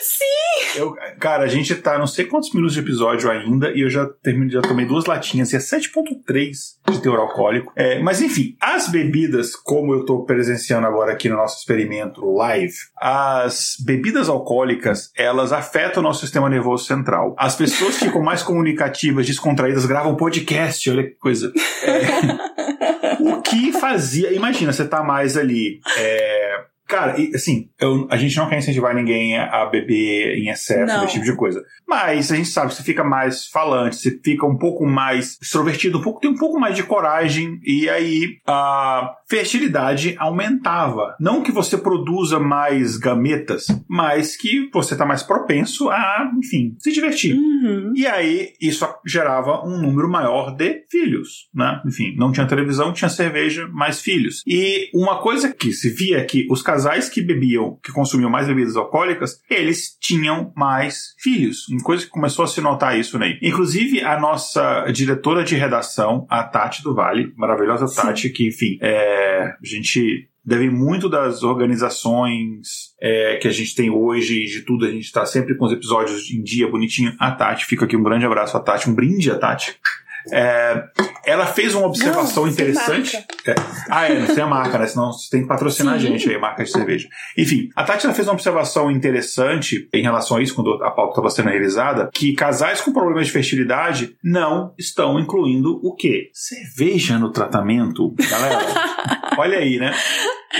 [0.00, 0.78] Sim!
[0.78, 4.06] Eu, cara, a gente tá não sei quantos minutos de episódio ainda e eu já
[4.06, 6.56] terminei, já tomei duas latinhas e é 7.3
[6.90, 7.72] de teor alcoólico.
[7.76, 12.74] É, mas enfim, as bebidas, como eu tô presenciando agora aqui no nosso experimento live,
[12.96, 17.34] as bebidas alcoólicas, elas afetam o nosso sistema nervoso central.
[17.38, 21.52] As pessoas ficam mais comunicativas, descontraídas, gravam podcast, olha que coisa.
[21.82, 28.16] É, o que fazia, imagina, você tá mais ali, é, Cara, e, assim, eu, a
[28.16, 31.04] gente não quer incentivar ninguém a beber em excesso, não.
[31.04, 31.64] esse tipo de coisa.
[31.86, 36.02] Mas a gente sabe, você fica mais falante, você fica um pouco mais extrovertido, um
[36.02, 41.16] pouco, tem um pouco mais de coragem, e aí a fertilidade aumentava.
[41.18, 46.92] Não que você produza mais gametas, mas que você está mais propenso a, enfim, se
[46.92, 47.34] divertir.
[47.34, 47.92] Uhum.
[47.96, 51.80] E aí isso gerava um número maior de filhos, né?
[51.84, 54.42] Enfim, não tinha televisão, tinha cerveja, mais filhos.
[54.46, 56.75] E uma coisa que se via é que os casais
[57.08, 61.68] que bebiam, que consumiam mais bebidas alcoólicas, eles tinham mais filhos.
[61.68, 63.38] Uma coisa que começou a se notar isso, né?
[63.40, 68.32] Inclusive, a nossa diretora de redação, a Tati do Vale, maravilhosa Tati, Sim.
[68.32, 74.44] que, enfim, é, a gente devem muito das organizações é, que a gente tem hoje
[74.44, 74.86] e de tudo.
[74.86, 77.14] A gente está sempre com os episódios em dia bonitinho.
[77.18, 79.76] A Tati, fica aqui um grande abraço a Tati, um brinde a Tati.
[80.32, 80.82] É,
[81.26, 83.16] ela fez uma observação Não, interessante.
[83.46, 83.54] É,
[83.90, 84.86] ah, é, sem a marca, né?
[84.86, 86.06] Senão você tem que patrocinar Sim.
[86.06, 87.08] a gente aí, marca de cerveja.
[87.36, 91.30] Enfim, a Tati fez uma observação interessante em relação a isso, quando a pauta estava
[91.30, 96.30] sendo realizada, que casais com problemas de fertilidade não estão incluindo o quê?
[96.32, 98.66] Cerveja no tratamento, galera.
[99.36, 99.92] Olha aí, né?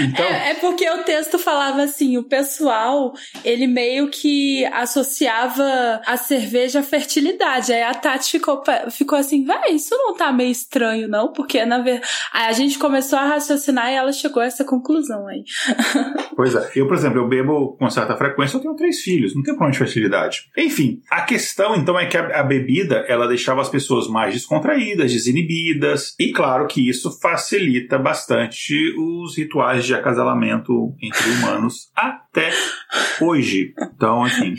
[0.00, 0.24] Então...
[0.24, 3.12] É, é, porque o texto falava assim, o pessoal,
[3.44, 7.72] ele meio que associava a cerveja à fertilidade.
[7.72, 11.32] Aí a Tati ficou, ficou assim, vai, isso não tá meio estranho, não?
[11.32, 15.26] Porque, na verdade, aí a gente começou a raciocinar e ela chegou a essa conclusão
[15.26, 15.44] aí.
[16.36, 16.70] Pois é.
[16.76, 19.72] Eu, por exemplo, eu bebo com certa frequência, eu tenho três filhos, não tem problema
[19.72, 20.50] de fertilidade.
[20.56, 25.12] Enfim, a questão, então, é que a, a bebida, ela deixava as pessoas mais descontraídas,
[25.12, 31.92] desinibidas, e claro que isso facilita bastante os rituais de acasalamento entre humanos
[32.36, 32.50] até
[33.20, 33.72] hoje.
[33.94, 34.54] Então, enfim.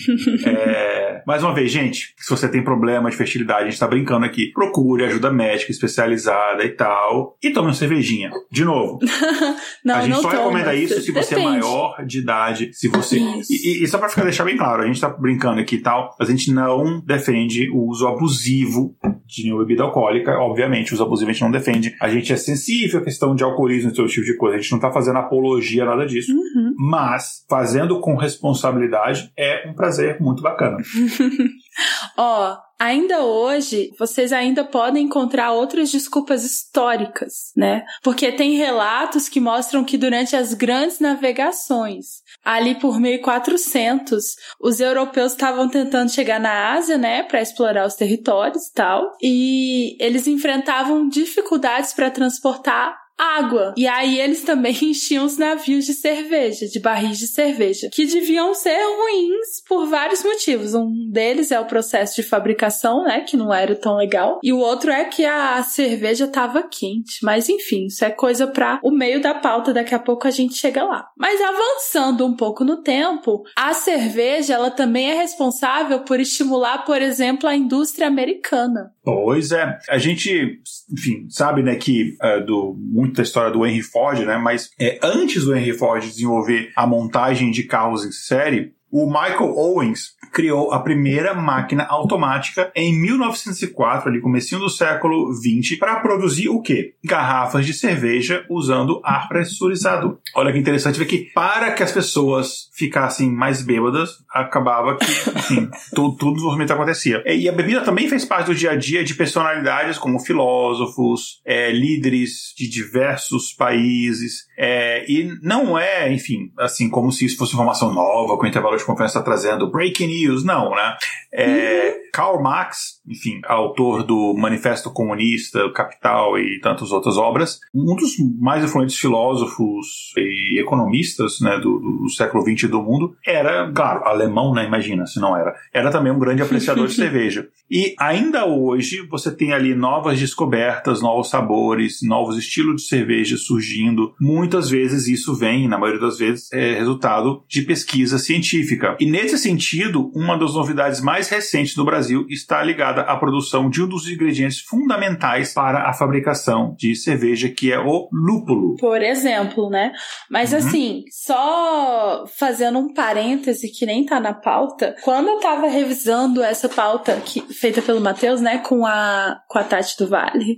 [0.47, 1.21] É...
[1.27, 4.51] Mais uma vez, gente, se você tem problema de fertilidade, a gente tá brincando aqui,
[4.53, 7.37] procure ajuda médica especializada e tal.
[7.43, 8.31] E tome uma cervejinha.
[8.49, 8.99] De novo.
[9.83, 10.43] não, a gente não só toma.
[10.43, 11.57] recomenda isso se você é Depende.
[11.57, 12.69] é maior de idade.
[12.73, 13.19] Se você.
[13.49, 16.15] E, e, só pra ficar deixar bem claro, a gente tá brincando aqui e tal,
[16.19, 18.95] a gente não defende o uso abusivo
[19.27, 20.31] de nenhuma bebida alcoólica.
[20.39, 21.93] Obviamente, o uso abusivo a gente não defende.
[22.01, 24.55] A gente é sensível à questão de alcoolismo e todo tipo de coisa.
[24.55, 26.31] A gente não tá fazendo apologia nada disso.
[26.31, 26.73] Uhum.
[26.77, 30.77] Mas, fazendo com responsabilidade, é um prazer muito bacana.
[32.17, 37.83] Ó, oh, ainda hoje, vocês ainda podem encontrar outras desculpas históricas, né?
[38.01, 44.23] Porque tem relatos que mostram que durante as grandes navegações, ali por 1400,
[44.61, 49.97] os europeus estavam tentando chegar na Ásia, né, para explorar os territórios e tal, e
[49.99, 53.73] eles enfrentavam dificuldades para transportar água.
[53.75, 58.53] E aí eles também enchiam os navios de cerveja, de barris de cerveja, que deviam
[58.53, 60.73] ser ruins por vários motivos.
[60.73, 64.59] Um deles é o processo de fabricação, né, que não era tão legal, e o
[64.59, 67.19] outro é que a cerveja estava quente.
[67.23, 70.55] Mas enfim, isso é coisa para o meio da pauta, daqui a pouco a gente
[70.55, 71.07] chega lá.
[71.17, 77.01] Mas avançando um pouco no tempo, a cerveja ela também é responsável por estimular, por
[77.01, 78.91] exemplo, a indústria americana.
[79.03, 82.75] Pois é, a gente, enfim, sabe, né, que uh, do
[83.07, 84.37] muito da história do Henry Ford, né?
[84.37, 89.55] Mas é, antes do Henry Ford desenvolver a montagem de carros em série, o Michael
[89.55, 96.49] Owens criou a primeira máquina automática em 1904, ali comecinho do século 20, para produzir
[96.49, 96.93] o quê?
[97.03, 100.19] Garrafas de cerveja usando ar pressurizado.
[100.35, 105.69] Olha que interessante ver que para que as pessoas ficassem mais bêbadas, acabava que, enfim,
[105.93, 107.23] tudo, tudo desenvolvimento acontecia.
[107.25, 111.71] E a bebida também fez parte do dia a dia de personalidades como filósofos, é,
[111.71, 117.93] líderes de diversos países, é, e não é, enfim, assim, como se isso fosse informação
[117.93, 120.97] nova, com intervalo de confiança trazendo breaking news, não, né?
[121.31, 122.07] É, uhum.
[122.13, 128.63] Karl Marx, enfim, autor do Manifesto Comunista, Capital e tantas outras obras, um dos mais
[128.63, 134.65] influentes filósofos e economistas né, do, do século XX do mundo, era, claro, alemão, né?
[134.65, 135.55] Imagina se não era.
[135.73, 137.47] Era também um grande apreciador de cerveja.
[137.69, 144.13] E ainda hoje você tem ali novas descobertas, novos sabores, novos estilos de cerveja surgindo.
[144.19, 148.95] Muitas vezes isso vem, na maioria das vezes, é resultado de pesquisa científica.
[148.99, 153.83] E nesse sentido, uma das novidades mais recentes no Brasil está ligada à produção de
[153.83, 158.75] um dos ingredientes fundamentais para a fabricação de cerveja, que é o lúpulo.
[158.77, 159.91] Por exemplo, né?
[160.29, 160.59] Mas uhum.
[160.59, 166.67] assim, só fazendo um parêntese que nem tá na pauta, quando eu tava revisando essa
[166.67, 170.57] pauta que, feita pelo Matheus, né, com a, com a Tati do Vale,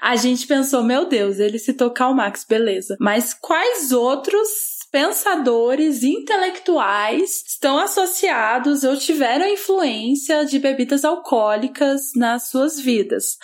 [0.00, 2.96] a gente pensou, meu Deus, ele citou Karl Marx, beleza.
[3.00, 12.78] Mas quais outros pensadores intelectuais estão associados ou tiveram influência de bebidas alcoólicas nas suas
[12.78, 13.38] vidas.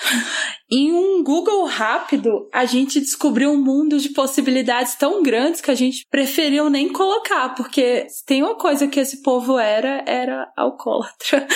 [0.70, 5.76] Em um Google rápido, a gente descobriu um mundo de possibilidades tão grandes que a
[5.76, 11.46] gente preferiu nem colocar, porque tem uma coisa que esse povo era, era alcoólatra.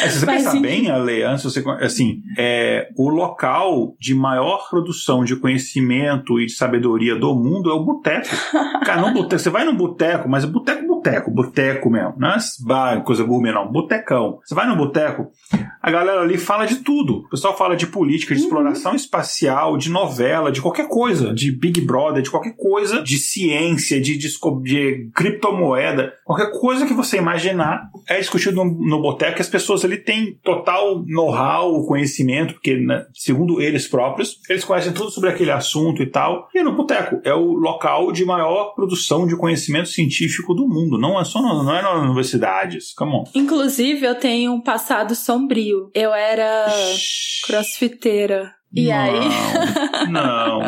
[0.00, 4.68] É, se você Mas, pensar bem, Ale, antes você, assim, é, o local de maior
[4.68, 8.28] produção de conhecimento e de sabedoria do mundo é o boteco.
[8.84, 12.38] Cara, não boteco, você vai num boteco, mas é boteco, boteco, boteco mesmo, não é
[12.66, 14.40] bar, coisa gourmet, não, botecão.
[14.44, 15.30] Você vai num boteco,
[15.80, 17.18] a galera ali fala de tudo.
[17.18, 18.46] O pessoal fala de política, de uhum.
[18.46, 24.00] exploração espacial, de novela, de qualquer coisa, de Big Brother, de qualquer coisa, de ciência,
[24.00, 24.28] de, de,
[24.62, 29.40] de criptomoeda, qualquer coisa que você imaginar é discutido no, no boteco.
[29.40, 35.10] As pessoas ali têm total know-how, conhecimento, porque, né, segundo eles próprios, eles conhecem tudo
[35.10, 36.48] sobre aquele assunto e tal.
[36.54, 40.98] E no boteco é o local de maior produção de conhecimento científico do mundo.
[40.98, 42.92] Não é só não é nas universidades.
[42.94, 43.24] Come on.
[43.34, 45.89] Inclusive, eu tenho um passado sombrio.
[45.94, 46.66] Eu era
[47.46, 48.54] crossfiteira.
[48.72, 49.20] E não, aí?
[50.10, 50.60] não.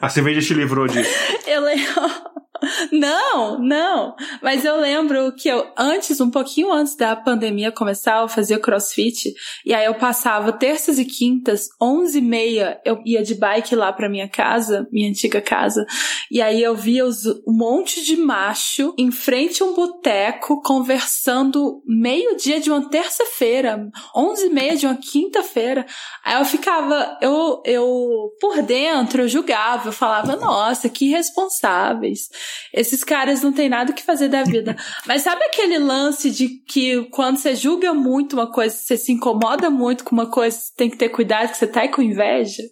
[0.00, 1.10] A cerveja te livrou disso.
[1.46, 2.39] Eu lembro.
[2.92, 4.14] Não, não.
[4.42, 9.32] Mas eu lembro que eu, antes, um pouquinho antes da pandemia começar, eu fazia crossfit.
[9.64, 13.92] E aí eu passava terças e quintas, onze e meia, eu ia de bike lá
[13.92, 15.86] pra minha casa, minha antiga casa.
[16.30, 21.82] E aí eu via os, um monte de macho em frente a um boteco conversando
[21.86, 25.86] meio-dia de uma terça-feira, onze e meia de uma quinta-feira.
[26.24, 32.28] Aí eu ficava, eu, eu, por dentro, eu julgava, eu falava, nossa, que irresponsáveis.
[32.72, 34.76] Esses caras não têm nada o que fazer da vida.
[35.06, 39.70] Mas sabe aquele lance de que quando você julga muito uma coisa, você se incomoda
[39.70, 42.62] muito com uma coisa, você tem que ter cuidado que você tá aí com inveja?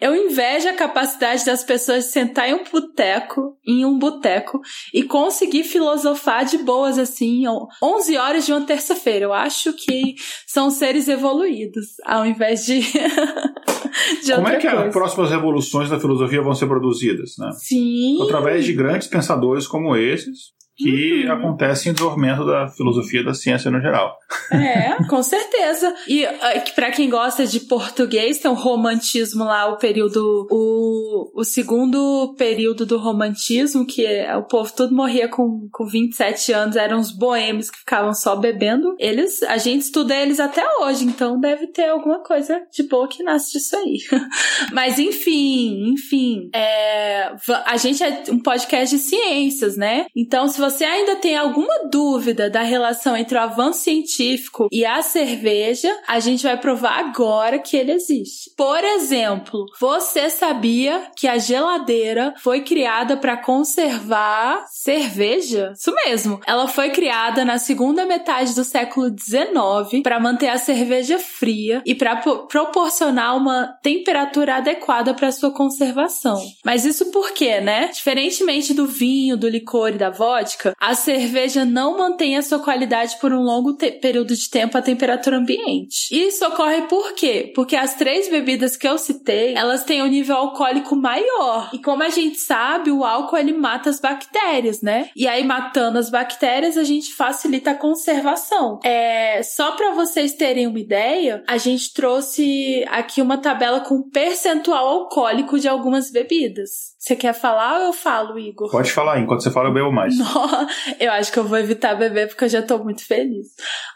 [0.00, 4.60] Eu invejo a capacidade das pessoas de sentar em um boteco, em um boteco,
[4.92, 7.44] e conseguir filosofar de boas assim,
[7.82, 9.24] 11 horas de uma terça-feira.
[9.26, 10.14] Eu acho que
[10.46, 12.80] são seres evoluídos, ao invés de.
[14.24, 14.86] de Como é que coisa.
[14.86, 17.50] as próximas revoluções da filosofia vão ser produzidas, né?
[17.58, 18.22] Sim.
[18.22, 21.32] Através de grandes pensadores como esses, que uhum.
[21.32, 24.18] acontece em desenvolvimento da filosofia da ciência no geral.
[24.50, 25.94] É, com certeza.
[26.08, 31.44] E uh, para quem gosta de português, tem um romantismo lá, o período, o, o
[31.44, 36.98] segundo período do romantismo, que é, o povo todo morria com, com 27 anos, eram
[36.98, 38.96] os boêmios que ficavam só bebendo.
[38.98, 43.22] Eles, a gente estuda eles até hoje, então deve ter alguma coisa de boa que
[43.22, 43.98] nasce disso aí.
[44.72, 47.32] Mas enfim, enfim, é,
[47.64, 50.06] a gente é um podcast de ciências, né?
[50.16, 55.02] Então se você ainda tem alguma dúvida da relação entre o avanço científico e a
[55.02, 58.50] cerveja, a gente vai provar agora que ele existe.
[58.56, 65.74] Por exemplo, você sabia que a geladeira foi criada para conservar cerveja?
[65.76, 66.40] Isso mesmo.
[66.46, 71.94] Ela foi criada na segunda metade do século XIX para manter a cerveja fria e
[71.94, 76.42] para proporcionar uma temperatura adequada para sua conservação.
[76.64, 77.88] Mas isso por quê, né?
[77.88, 83.18] Diferentemente do vinho, do licor e da vodka, a cerveja não mantém a sua qualidade
[83.20, 86.08] por um longo período de tempo à temperatura ambiente.
[86.10, 87.52] Isso ocorre por quê?
[87.54, 91.70] Porque as três bebidas que eu citei, elas têm um nível alcoólico maior.
[91.72, 95.10] E como a gente sabe, o álcool ele mata as bactérias, né?
[95.16, 98.78] E aí matando as bactérias, a gente facilita a conservação.
[98.84, 104.86] É, só para vocês terem uma ideia, a gente trouxe aqui uma tabela com percentual
[104.86, 106.93] alcoólico de algumas bebidas.
[107.04, 108.70] Você quer falar ou eu falo, Igor?
[108.70, 110.16] Pode falar, enquanto você fala eu bebo mais.
[110.16, 110.66] Não,
[110.98, 113.48] eu acho que eu vou evitar beber porque eu já tô muito feliz.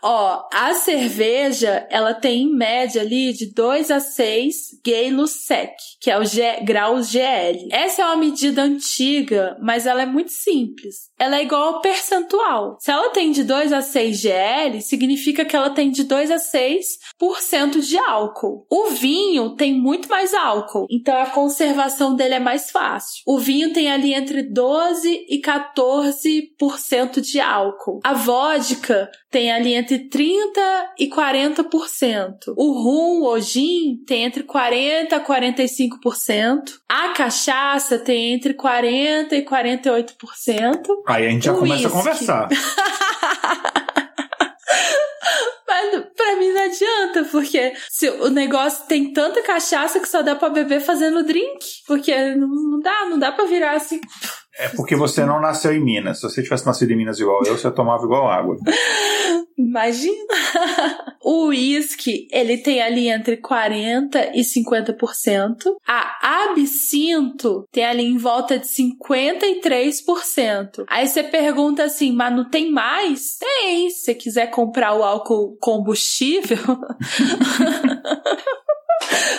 [0.02, 6.10] Ó, a cerveja, ela tem em média ali de 2 a 6 gailos sec, que
[6.10, 7.68] é o G, graus GL.
[7.72, 11.08] Essa é uma medida antiga, mas ela é muito simples.
[11.18, 12.76] Ela é igual ao percentual.
[12.78, 16.36] Se ela tem de 2 a 6 GL, significa que ela tem de 2 a
[16.36, 18.66] 6% de álcool.
[18.70, 23.22] O vinho tem muito mais álcool, então a conservação dele é mais fácil fácil.
[23.26, 28.00] O vinho tem ali entre 12 e 14% de álcool.
[28.04, 30.60] A vodka tem ali entre 30
[30.98, 32.54] e 40%.
[32.56, 36.60] O rum ou gin tem entre 40 e 45%.
[36.88, 40.14] A cachaça tem entre 40 e 48%.
[41.06, 41.86] Aí a gente já o começa whisky.
[41.86, 42.48] a conversar.
[45.66, 50.34] Mas pra mim não adianta, porque se o negócio tem tanta cachaça que só dá
[50.34, 51.82] pra beber fazendo drink.
[51.86, 54.00] Porque não, não dá, não dá pra virar assim.
[54.58, 56.20] É porque você não nasceu em Minas.
[56.20, 58.56] Se você tivesse nascido em Minas igual eu, você tomava igual água.
[59.56, 60.34] Imagina!
[61.24, 65.56] o uísque, ele tem ali entre 40% e 50%.
[65.86, 70.84] A absinto tem ali em volta de 53%.
[70.88, 73.36] Aí você pergunta assim, mas não tem mais?
[73.36, 73.90] Tem!
[73.90, 76.58] Se você quiser comprar o álcool combustível...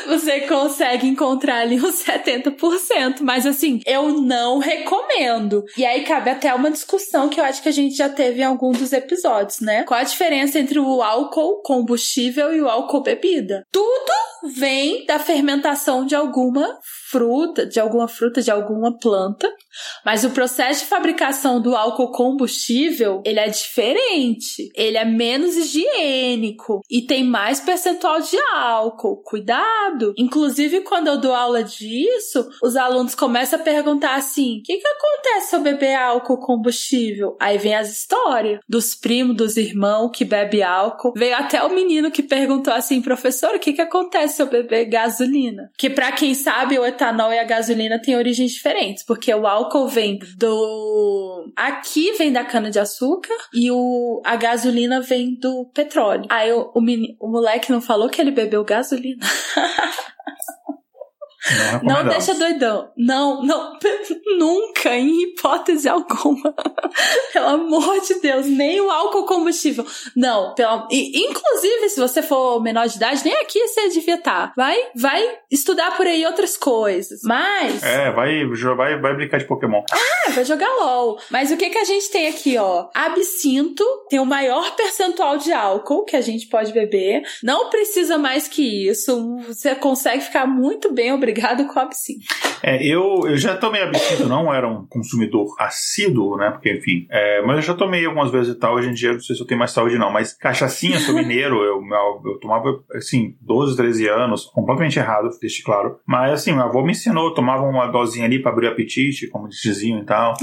[0.07, 3.21] você consegue encontrar ali uns 70%.
[3.21, 5.63] Mas assim, eu não recomendo.
[5.77, 8.45] E aí cabe até uma discussão que eu acho que a gente já teve em
[8.45, 9.83] algum dos episódios, né?
[9.83, 13.65] Qual a diferença entre o álcool combustível e o álcool bebida?
[13.71, 14.11] Tudo
[14.55, 19.51] vem da fermentação de alguma fruta, de alguma fruta, de alguma planta,
[20.05, 26.81] mas o processo de fabricação do álcool combustível, ele é diferente, ele é menos higiênico
[26.89, 29.21] e tem mais percentual de álcool.
[29.23, 30.13] Cuidado!
[30.17, 34.87] Inclusive, quando eu dou aula disso, os alunos começam a perguntar assim: o que, que
[34.87, 37.35] acontece se eu beber álcool combustível?
[37.39, 41.13] Aí vem as histórias dos primos, dos irmãos que bebe álcool.
[41.15, 44.85] Veio até o menino que perguntou assim, professor, o que, que acontece se eu beber
[44.85, 45.71] gasolina?
[45.77, 49.87] Que para quem sabe, o etanol e a gasolina têm origens diferentes, porque o álcool
[49.87, 51.51] vem do.
[51.55, 54.21] Aqui vem da cana-de-açúcar e o...
[54.25, 56.25] a gasolina vem do petróleo.
[56.29, 56.81] Aí o, o,
[57.19, 59.25] o moleque não falou que ele bebeu gasolina.
[61.83, 62.91] Não, não deixa doidão.
[62.97, 63.77] Não, não,
[64.37, 66.53] nunca, em hipótese alguma.
[67.31, 69.85] pelo amor de Deus, nem o álcool combustível.
[70.15, 74.47] Não, pelo, e, inclusive, se você for menor de idade, nem aqui você devia estar.
[74.47, 74.53] Tá.
[74.55, 77.21] Vai, vai estudar por aí outras coisas.
[77.23, 77.81] Mas.
[77.83, 79.83] É, vai, vai, vai brincar de Pokémon.
[79.91, 81.19] Ah, vai jogar LOL.
[81.29, 82.89] Mas o que que a gente tem aqui, ó?
[82.93, 87.23] Absinto tem o maior percentual de álcool que a gente pode beber.
[87.41, 89.37] Não precisa mais que isso.
[89.47, 92.25] Você consegue ficar muito bem, obrigado obrigado com absinto.
[92.61, 96.49] É, eu, eu já tomei absinto, não era um consumidor assíduo, né?
[96.51, 98.75] Porque, enfim, é, mas eu já tomei algumas vezes e tal.
[98.75, 100.11] Hoje em dia, não sei se eu tenho mais saúde, não.
[100.11, 105.63] Mas cachaçinha, sou mineiro, eu, eu, eu tomava, assim, 12, 13 anos, completamente errado, deixe
[105.63, 105.99] claro.
[106.05, 109.47] Mas, assim, meu avô me ensinou, tomava uma dosinha ali pra abrir o apetite, como
[109.47, 110.33] diziam e tal.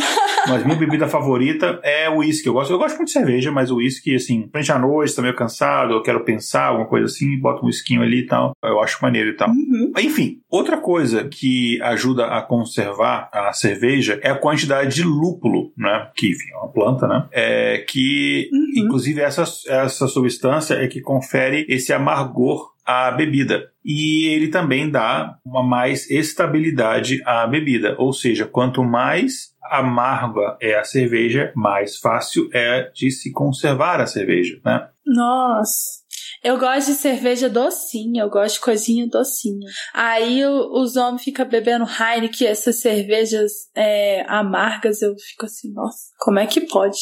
[0.49, 2.49] Mas minha bebida favorita é o uísque.
[2.49, 5.23] Eu gosto, eu gosto muito de cerveja, mas o uísque, assim, frente à noite, tô
[5.23, 8.53] meio cansado, eu quero pensar, alguma coisa assim, boto um whiskinho ali e tal.
[8.65, 9.49] Eu acho maneiro e tal.
[9.49, 9.93] Uhum.
[9.99, 16.11] Enfim, outra coisa que ajuda a conservar a cerveja é a quantidade de lúpulo, né?
[16.17, 17.29] Que, enfim, é uma planta, né?
[17.33, 18.85] É que, uhum.
[18.85, 23.71] inclusive, essa, essa substância é que confere esse amargor à bebida.
[23.85, 27.95] E ele também dá uma mais estabilidade à bebida.
[27.99, 34.07] Ou seja, quanto mais amarga é a cerveja, mais fácil é de se conservar a
[34.07, 34.89] cerveja, né?
[35.05, 36.06] Nossa!
[36.43, 39.67] Eu gosto de cerveja docinha, eu gosto de coisinha docinha.
[39.95, 45.99] Aí o, os homens ficam bebendo Heineken, essas cervejas é, amargas, eu fico assim, nossa,
[46.19, 46.97] como é que pode?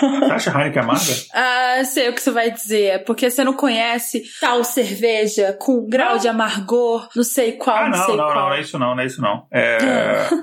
[0.00, 1.12] Você acha Heineken amarga?
[1.34, 2.84] ah, sei o que você vai dizer.
[2.84, 7.88] É porque você não conhece tal cerveja com grau de amargor, não sei qual, ah,
[7.88, 8.34] não, não sei não, qual.
[8.34, 9.46] Não, não é isso não, não é isso não.
[9.52, 9.78] É,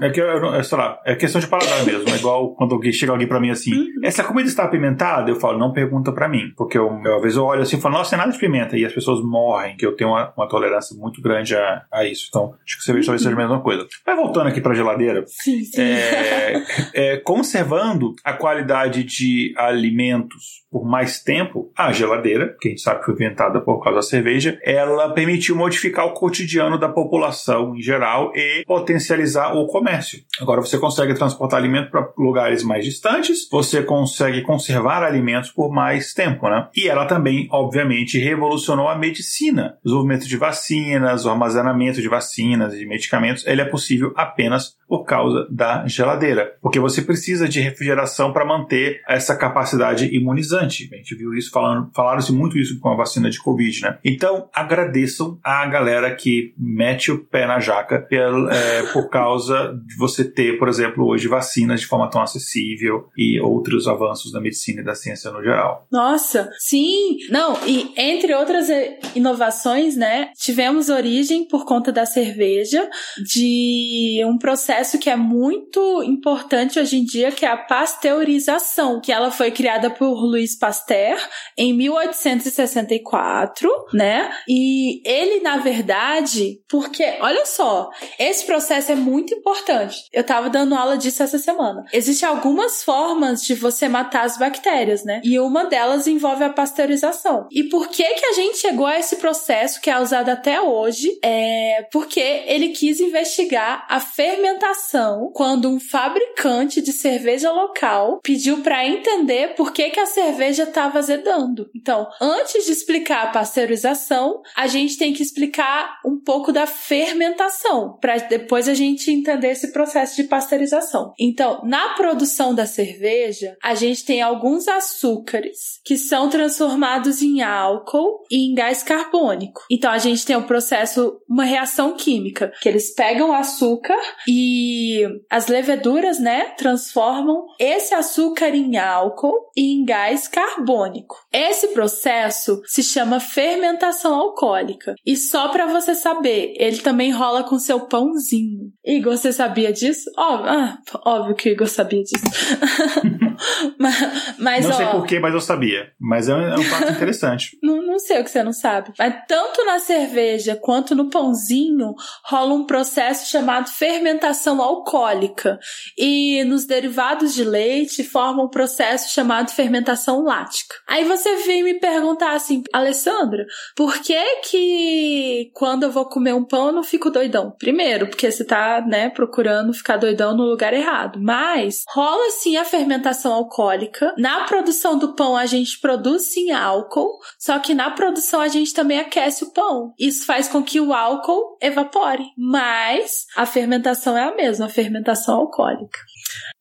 [0.01, 2.09] é que, eu, sei lá, é questão de paladar mesmo.
[2.09, 3.87] É igual quando chega alguém pra mim assim, uhum.
[4.03, 5.29] essa comida está apimentada?
[5.29, 6.51] Eu falo, não pergunta pra mim.
[6.55, 8.77] Porque eu, eu, às vezes eu olho assim e falo, nossa, é nada de pimenta.
[8.77, 12.27] E as pessoas morrem, que eu tenho uma, uma tolerância muito grande a, a isso.
[12.29, 13.87] Então, acho que cerveja talvez seja a mesma coisa.
[14.05, 15.23] Mas voltando aqui pra geladeira.
[15.27, 15.81] Sim, sim.
[15.81, 16.63] É,
[16.93, 22.99] é, conservando a qualidade de alimentos por mais tempo, a geladeira, que a gente sabe
[22.99, 27.81] que foi inventada por causa da cerveja, ela permitiu modificar o cotidiano da população em
[27.81, 30.19] geral e potencializar o comércio.
[30.39, 36.13] Agora você consegue transportar alimento para lugares mais distantes, você consegue conservar alimentos por mais
[36.13, 36.67] tempo, né?
[36.75, 39.77] E ela também, obviamente, revolucionou a medicina.
[39.81, 44.77] O desenvolvimento de vacinas, o armazenamento de vacinas e de medicamentos, ele é possível apenas
[44.87, 50.66] por causa da geladeira, porque você precisa de refrigeração para manter essa capacidade imunizante.
[50.93, 53.97] A gente viu isso falando, falaram-se muito isso com a vacina de Covid, né?
[54.03, 60.23] Então, agradeçam a galera que mete o pé na jaca é, por causa de você
[60.23, 64.83] ter, por exemplo, hoje vacinas de forma tão acessível e outros avanços da medicina e
[64.85, 65.85] da ciência no geral.
[65.91, 67.17] Nossa, sim!
[67.29, 68.67] Não, e entre outras
[69.15, 72.87] inovações, né, tivemos origem por conta da cerveja
[73.23, 79.11] de um processo que é muito importante hoje em dia, que é a pasteurização, que
[79.11, 81.19] ela foi criada por Louis Pasteur
[81.57, 84.31] em 1864, né?
[84.47, 89.97] E ele, na verdade, porque, olha só, esse processo é muito importante.
[90.13, 91.83] Eu tava dando aula disso essa semana.
[91.91, 95.19] Existem algumas formas de você matar as bactérias, né?
[95.23, 97.47] E uma delas envolve a pasteurização.
[97.51, 101.19] E por que que a gente chegou a esse processo que é usado até hoje?
[101.23, 108.85] É porque ele quis investigar a fermentação quando um fabricante de cerveja local pediu para
[108.85, 111.69] entender por que, que a cerveja estava azedando.
[111.75, 117.97] Então, antes de explicar a pasteurização, a gente tem que explicar um pouco da fermentação,
[117.99, 121.13] para depois a gente entender esse processo de pasteurização.
[121.19, 127.87] Então, na produção da cerveja, a gente tem alguns açúcares que são transformados em álcool
[127.87, 129.61] álcool em gás carbônico.
[129.69, 135.47] Então a gente tem um processo, uma reação química, que eles pegam açúcar e as
[135.47, 141.15] leveduras, né, transformam esse açúcar em álcool e em gás carbônico.
[141.31, 144.95] Esse processo se chama fermentação alcoólica.
[145.05, 148.71] E só para você saber, ele também rola com seu pãozinho.
[148.85, 150.09] Igor, você sabia disso?
[150.17, 152.23] Óbvio, ah, óbvio que o Igor sabia disso.
[153.77, 155.91] mas, mas, não ó, sei porquê, mas eu sabia.
[155.99, 157.57] Mas é um, é um fato interessante.
[157.61, 158.93] Não, não sei o que você não sabe.
[158.97, 165.59] Mas tanto na cerveja quanto no pãozinho rola um processo chamado fermentação alcoólica.
[165.97, 170.75] E nos derivados de leite forma um processo chamado fermentação lática.
[170.87, 173.45] Aí você vem me perguntar assim, Alessandra,
[173.75, 177.51] por que que quando eu vou comer um pão eu não fico doidão?
[177.57, 181.19] Primeiro, porque você tá, né, procurando ficar doidão no lugar errado.
[181.21, 184.13] Mas rola sim a fermentação alcoólica.
[184.17, 188.73] Na produção do pão a gente produz sim álcool, só que na produção a gente
[188.73, 189.93] também aquece o pão.
[189.99, 195.35] Isso faz com que o álcool evapore, mas a fermentação é a mesma, a fermentação
[195.35, 195.99] alcoólica.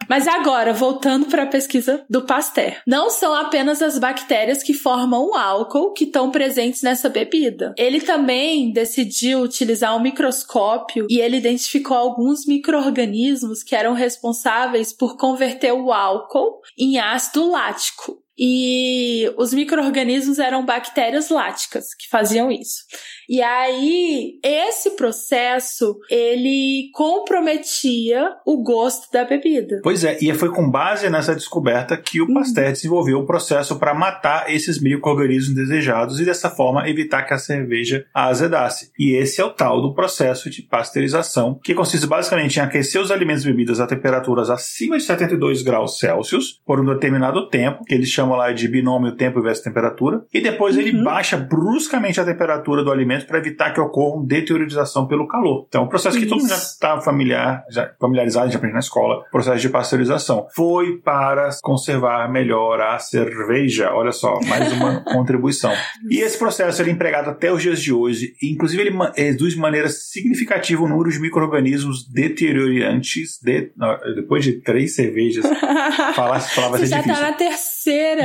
[0.09, 2.77] Mas agora, voltando para a pesquisa do Pasteur.
[2.87, 7.75] Não são apenas as bactérias que formam o álcool que estão presentes nessa bebida.
[7.77, 15.17] Ele também decidiu utilizar um microscópio e ele identificou alguns micro-organismos que eram responsáveis por
[15.17, 18.26] converter o álcool em ácido lático.
[18.39, 22.84] E os micro-organismos eram bactérias láticas que faziam isso.
[23.28, 29.80] E aí, esse processo, ele comprometia o gosto da bebida.
[29.82, 32.72] Pois é, e foi com base nessa descoberta que o Pasteur uhum.
[32.72, 38.07] desenvolveu o processo para matar esses micro-organismos desejados e dessa forma evitar que a cerveja
[38.14, 38.91] azedasse.
[38.99, 43.11] E esse é o tal do processo de pasteurização, que consiste basicamente em aquecer os
[43.11, 47.95] alimentos e bebidas a temperaturas acima de 72 graus Celsius por um determinado tempo, que
[47.95, 50.83] eles chamam lá de binômio tempo versus temperatura, e depois uhum.
[50.83, 55.66] ele baixa bruscamente a temperatura do alimento para evitar que ocorra uma deteriorização pelo calor.
[55.68, 59.24] Então, o processo que todo mundo já está familiar, já familiarizado, já aprende na escola,
[59.31, 60.47] processo de pasteurização.
[60.55, 63.91] Foi para conservar melhor a cerveja.
[63.93, 65.72] Olha só, mais uma contribuição.
[66.11, 68.35] E esse processo ele é empregado até os dias de hoje.
[68.43, 73.72] Inclusive, ele reduz de maneira significativa o número de micro-organismos deteriorantes de,
[74.14, 75.45] depois de três cervejas.
[76.14, 77.76] falar essa palavra Você já está na terceira.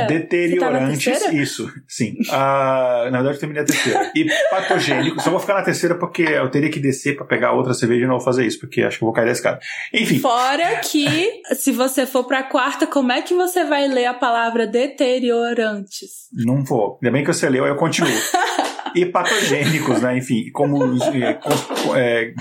[0.06, 1.42] Deteriorantes, tá na terceira?
[1.42, 2.14] isso, sim.
[2.28, 4.12] Uh, na verdade, eu terminei a terceira.
[4.14, 7.74] E patogênicos só vou ficar na terceira porque eu teria que descer para pegar outra
[7.74, 9.60] cerveja e não vou fazer isso, porque acho que eu vou cair da escada.
[9.92, 10.18] Enfim.
[10.18, 14.66] Fora que, se você for pra quarta, como é que você vai ler a palavra
[14.66, 16.28] deteriorantes?
[16.32, 16.98] Não vou.
[17.02, 18.10] Ainda bem que você leu, aí eu continuo.
[18.94, 20.18] e patogênicos, né?
[20.18, 20.78] Enfim, como
[21.14, 21.38] é,
[21.96, 22.34] é,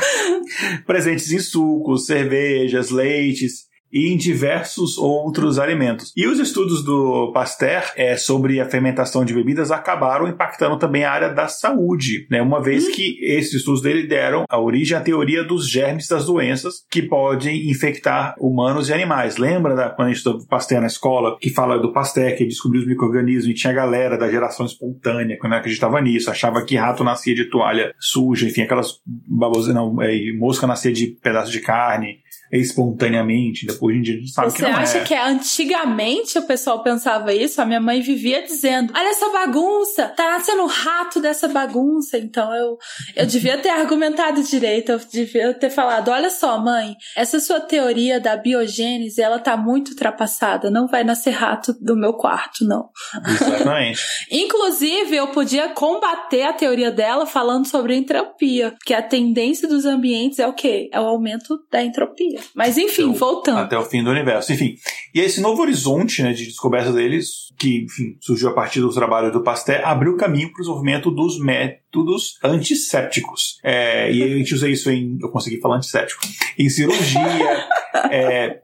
[0.85, 6.13] presentes em sucos, cervejas, leites e em diversos outros alimentos.
[6.15, 11.11] E os estudos do Pasteur é, sobre a fermentação de bebidas acabaram impactando também a
[11.11, 12.41] área da saúde, né?
[12.41, 12.91] uma vez hum.
[12.91, 17.69] que esses estudos dele deram a origem à teoria dos germes das doenças que podem
[17.69, 19.37] infectar humanos e animais.
[19.37, 22.81] Lembra da, quando a gente estudou Pasteur na escola, que fala do Pasteur, que descobriu
[22.81, 26.75] os micro-organismos e tinha a galera da geração espontânea que não acreditava nisso, achava que
[26.75, 31.59] rato nascia de toalha suja, enfim, aquelas babosas, não, é, mosca nascia de pedaço de
[31.59, 32.19] carne,
[32.51, 33.65] espontaneamente.
[33.65, 35.03] Depois em dia a gente sabe Você que não acha é.
[35.03, 37.61] que antigamente o pessoal pensava isso?
[37.61, 42.17] A minha mãe vivia dizendo: Olha essa bagunça, tá nascendo um rato dessa bagunça.
[42.17, 42.77] Então eu,
[43.15, 48.19] eu devia ter argumentado direito, eu devia ter falado: Olha só, mãe, essa sua teoria
[48.19, 50.69] da biogênese ela tá muito ultrapassada.
[50.69, 52.89] Não vai nascer rato do meu quarto, não.
[53.27, 54.01] Exatamente.
[54.29, 60.39] Inclusive, eu podia combater a teoria dela falando sobre entropia, que a tendência dos ambientes
[60.39, 60.89] é o quê?
[60.91, 62.40] É o aumento da entropia.
[62.55, 63.59] Mas enfim, então, voltando.
[63.59, 64.51] Até o fim do universo.
[64.53, 64.75] Enfim.
[65.13, 69.31] E esse novo horizonte né, de descoberta deles, que enfim, surgiu a partir do trabalho
[69.31, 73.59] do Pasteur, abriu caminho para o desenvolvimento dos métodos antissépticos.
[73.63, 75.17] É, e a gente usa isso em.
[75.21, 76.21] Eu consegui falar antisséptico.
[76.57, 77.67] Em cirurgia.
[78.11, 78.59] é,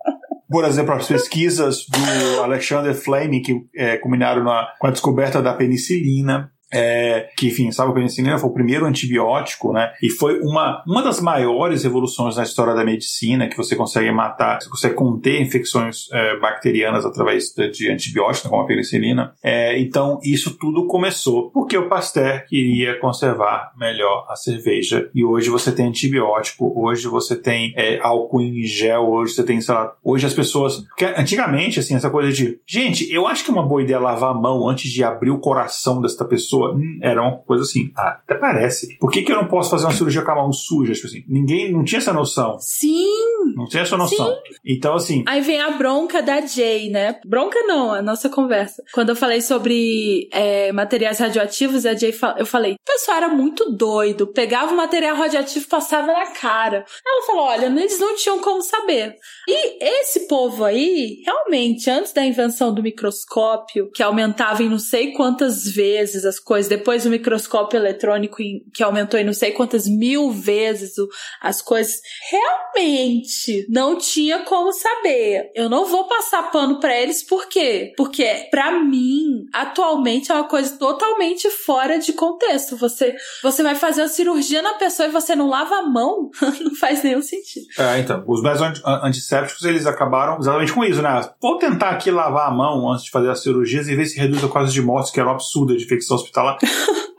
[0.49, 5.53] por exemplo, as pesquisas do Alexander Fleming, que é, culminaram na, com a descoberta da
[5.53, 9.91] penicilina, é, que, enfim, sabe, a penicilina foi o primeiro antibiótico, né?
[10.01, 14.61] E foi uma, uma das maiores revoluções na história da medicina, que você consegue matar,
[14.61, 19.33] você consegue conter infecções é, bacterianas através de, de antibióticos, como a penicilina.
[19.41, 25.09] É, então, isso tudo começou porque o Pasteur queria conservar melhor a cerveja.
[25.13, 29.61] E hoje você tem antibiótico, hoje você tem é, álcool em gel, hoje você tem,
[29.61, 30.77] sei lá, hoje as pessoas.
[30.87, 34.31] Porque antigamente, assim, essa coisa de, gente, eu acho que é uma boa ideia lavar
[34.31, 37.91] a mão antes de abrir o coração desta pessoa pessoa, hum, era uma coisa assim,
[37.95, 38.97] ah, até parece.
[38.97, 40.93] Por que, que eu não posso fazer uma cirurgia com a mão suja?
[40.93, 42.57] Tipo assim, ninguém não tinha essa noção.
[42.59, 43.07] Sim!
[43.55, 44.27] Não tinha essa noção.
[44.27, 44.55] Sim.
[44.65, 45.23] Então, assim.
[45.27, 47.19] Aí vem a bronca da Jay, né?
[47.25, 48.83] Bronca não, a nossa conversa.
[48.93, 53.71] Quando eu falei sobre é, materiais radioativos, a Jay eu falei, o pessoal era muito
[53.71, 56.85] doido, pegava o material radioativo e passava na cara.
[57.05, 59.15] Ela falou: olha, eles não tinham como saber.
[59.47, 65.13] E esse povo aí, realmente, antes da invenção do microscópio, que aumentava em não sei
[65.13, 68.37] quantas vezes as coisas, depois o microscópio eletrônico,
[68.73, 70.93] que aumentou em não sei quantas mil vezes
[71.41, 71.95] as coisas,
[72.31, 75.51] realmente não tinha como saber.
[75.53, 77.93] Eu não vou passar pano para eles, por quê?
[77.97, 82.77] Porque, para mim, atualmente é uma coisa totalmente fora de contexto.
[82.77, 86.29] Você, você vai fazer uma cirurgia na pessoa e você não lava a mão?
[86.63, 87.65] não faz nenhum sentido.
[87.77, 91.29] É, então, os métodos antissépticos, eles acabaram exatamente com isso, né?
[91.41, 94.41] Vou tentar aqui lavar a mão antes de fazer as cirurgias e ver se reduz
[94.41, 96.36] a quase de mortes, que era um absurdo de infecção hospitalar.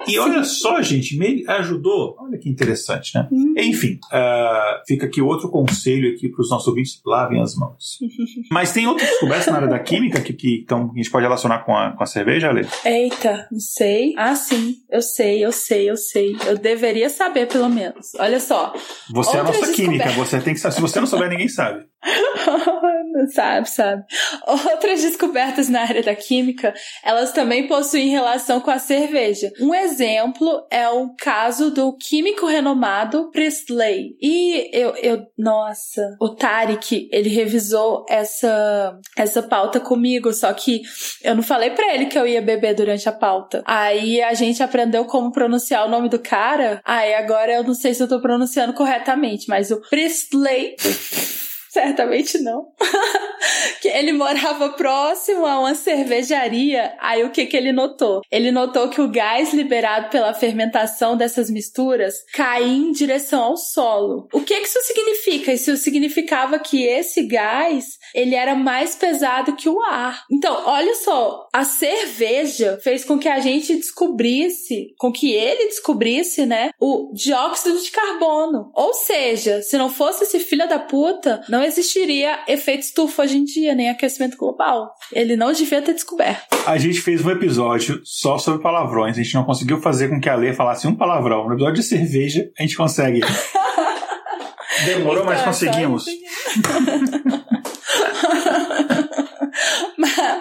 [0.06, 2.16] E olha só, gente, me ajudou.
[2.18, 3.28] Olha que interessante, né?
[3.30, 3.54] Hum.
[3.56, 7.98] Enfim, uh, fica aqui outro conselho aqui para os nossos ouvintes: lavem as mãos.
[8.50, 11.60] Mas tem outras descobertas na área da química que, que então, a gente pode relacionar
[11.60, 12.66] com a, com a cerveja, Ale?
[12.84, 14.14] Eita, não sei.
[14.16, 16.36] Ah, sim, eu sei, eu sei, eu sei.
[16.46, 18.14] Eu deveria saber, pelo menos.
[18.18, 18.72] Olha só.
[19.10, 20.74] Você é a nossa química, você tem que saber.
[20.74, 21.84] Se você não souber, ninguém sabe.
[23.32, 24.04] sabe, sabe.
[24.46, 26.72] Outras descobertas na área da química,
[27.04, 29.52] elas também possuem relação com a cerveja.
[29.60, 34.16] Um exemplo é o caso do químico renomado Priestley.
[34.20, 40.82] E eu, eu nossa, o Tarek, ele revisou essa, essa pauta comigo, só que
[41.22, 43.62] eu não falei para ele que eu ia beber durante a pauta.
[43.66, 46.80] Aí a gente aprendeu como pronunciar o nome do cara.
[46.84, 50.76] Aí agora eu não sei se eu tô pronunciando corretamente, mas o Priestley
[51.78, 52.66] Certamente não.
[53.80, 56.92] que ele morava próximo a uma cervejaria.
[56.98, 58.20] Aí o que que ele notou?
[58.30, 64.28] Ele notou que o gás liberado pela fermentação dessas misturas caía em direção ao solo.
[64.32, 65.52] O que que isso significa?
[65.52, 70.24] Isso significava que esse gás, ele era mais pesado que o ar.
[70.30, 76.44] Então, olha só, a cerveja fez com que a gente descobrisse, com que ele descobrisse,
[76.44, 78.70] né, o dióxido de carbono.
[78.74, 83.44] Ou seja, se não fosse esse filho da puta, não existiria efeito estufa hoje em
[83.44, 84.92] dia, nem aquecimento global.
[85.12, 86.56] Ele não devia ter descoberto.
[86.66, 89.16] A gente fez um episódio só sobre palavrões.
[89.16, 91.46] A gente não conseguiu fazer com que a Lê falasse um palavrão.
[91.46, 93.20] No episódio de cerveja, a gente consegue.
[94.84, 96.04] Demorou, então, mas conseguimos.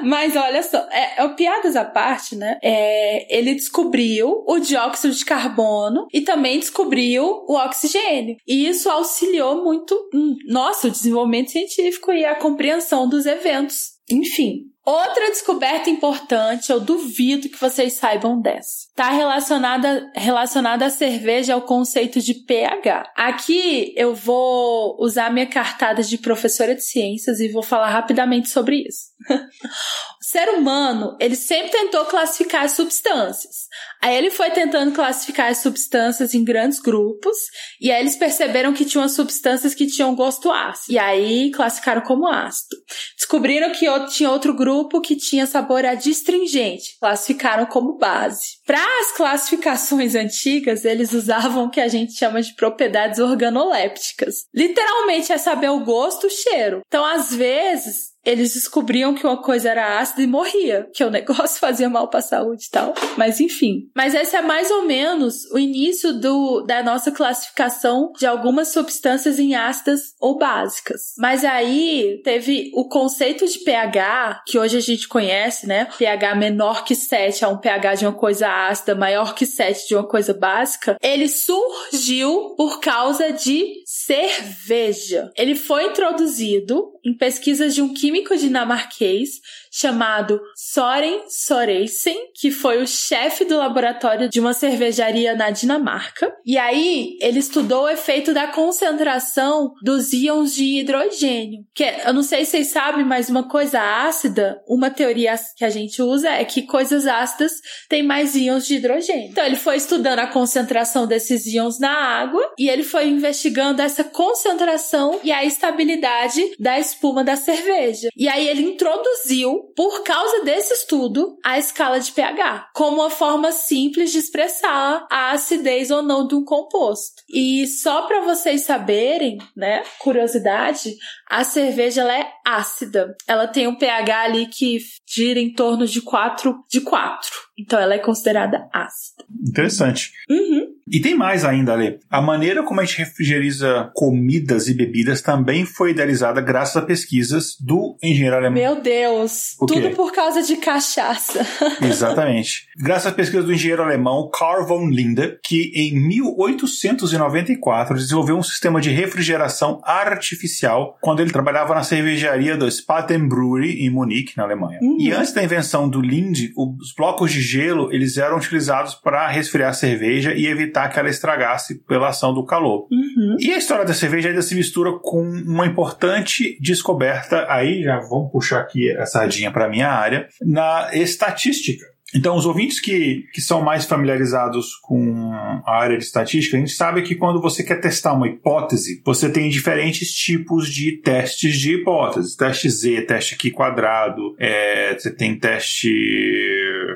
[0.07, 2.57] Mas olha só, é, é, piadas à parte, né?
[2.63, 8.37] É, ele descobriu o dióxido de carbono e também descobriu o oxigênio.
[8.47, 13.96] E isso auxiliou muito, hum, nossa, o desenvolvimento científico e a compreensão dos eventos.
[14.09, 18.87] Enfim, Outra descoberta importante, eu duvido que vocês saibam dessa.
[18.87, 23.11] Está relacionada, relacionada à cerveja ao conceito de pH.
[23.13, 28.87] Aqui eu vou usar minha cartada de professora de ciências e vou falar rapidamente sobre
[28.87, 29.07] isso.
[30.29, 33.67] ser humano, ele sempre tentou classificar as substâncias.
[34.03, 37.37] Aí ele foi tentando classificar as substâncias em grandes grupos,
[37.79, 40.93] e aí eles perceberam que tinham substâncias que tinham gosto ácido.
[40.93, 42.75] E aí classificaram como ácido.
[43.15, 48.56] Descobriram que tinha outro grupo que tinha sabor adstringente, classificaram como base.
[48.67, 54.45] Para as classificações antigas, eles usavam o que a gente chama de propriedades organolépticas.
[54.53, 56.81] Literalmente é saber o gosto, o cheiro.
[56.85, 61.61] Então, às vezes, eles descobriam que uma coisa era ácida e morria, que o negócio
[61.61, 62.93] fazia mal para a saúde e tal.
[63.15, 63.89] Mas enfim.
[63.95, 69.39] Mas esse é mais ou menos o início do, da nossa classificação de algumas substâncias
[69.39, 71.13] em ácidas ou básicas.
[71.17, 75.87] Mas aí teve o conceito de pH, que hoje a gente conhece, né?
[75.97, 79.95] pH menor que 7 é um pH de uma coisa ácida, maior que 7 de
[79.95, 80.97] uma coisa básica.
[81.01, 85.31] Ele surgiu por causa de cerveja.
[85.37, 89.39] Ele foi introduzido em pesquisas de um químico dinamarquês
[89.71, 96.33] chamado Soren Sorensen, que foi o chefe do laboratório de uma cervejaria na Dinamarca.
[96.45, 101.63] E aí ele estudou o efeito da concentração dos íons de hidrogênio.
[101.75, 105.69] Que eu não sei se vocês sabem, mas uma coisa ácida, uma teoria que a
[105.69, 107.51] gente usa é que coisas ácidas
[107.87, 109.29] têm mais íons de hidrogênio.
[109.29, 114.03] Então ele foi estudando a concentração desses íons na água e ele foi investigando essa
[114.03, 118.09] concentração e a estabilidade das espuma da cerveja.
[118.15, 123.51] E aí ele introduziu, por causa desse estudo, a escala de pH, como uma forma
[123.51, 127.21] simples de expressar a acidez ou não de um composto.
[127.29, 130.95] E só para vocês saberem, né, curiosidade,
[131.29, 133.15] a cerveja ela é ácida.
[133.27, 137.31] Ela tem um pH ali que gira em torno de 4 de 4.
[137.57, 139.23] Então ela é considerada ácida.
[139.47, 140.13] Interessante.
[140.29, 140.76] Uhum.
[140.91, 141.99] E tem mais ainda, Ale.
[142.09, 147.55] A maneira como a gente refrigeriza comidas e bebidas também foi idealizada graças a pesquisas
[147.59, 148.61] do engenheiro alemão.
[148.61, 149.55] Meu Deus!
[149.59, 151.45] Tudo por causa de cachaça.
[151.81, 152.67] Exatamente.
[152.77, 158.79] Graças à pesquisa do engenheiro alemão Carl von Linde, que em 1894 desenvolveu um sistema
[158.79, 164.79] de refrigeração artificial quando ele trabalhava na cervejaria do Spaten Brewery em Munique, na Alemanha.
[164.81, 164.97] Uhum.
[164.99, 169.69] E antes da invenção do Linde, os blocos de gelo eles eram utilizados para resfriar
[169.69, 172.87] a cerveja e evitar que ela estragasse pela ação do calor.
[172.91, 173.37] Uhum.
[173.39, 178.31] E a história da cerveja ainda se mistura com uma importante descoberta, aí já vamos
[178.31, 181.85] puxar aqui a sardinha para minha área, na estatística.
[182.15, 185.31] Então, os ouvintes que, que são mais familiarizados com
[185.65, 189.29] a área de estatística, a gente sabe que quando você quer testar uma hipótese, você
[189.29, 192.35] tem diferentes tipos de testes de hipóteses.
[192.35, 195.89] Teste Z, teste Q quadrado, é, você tem teste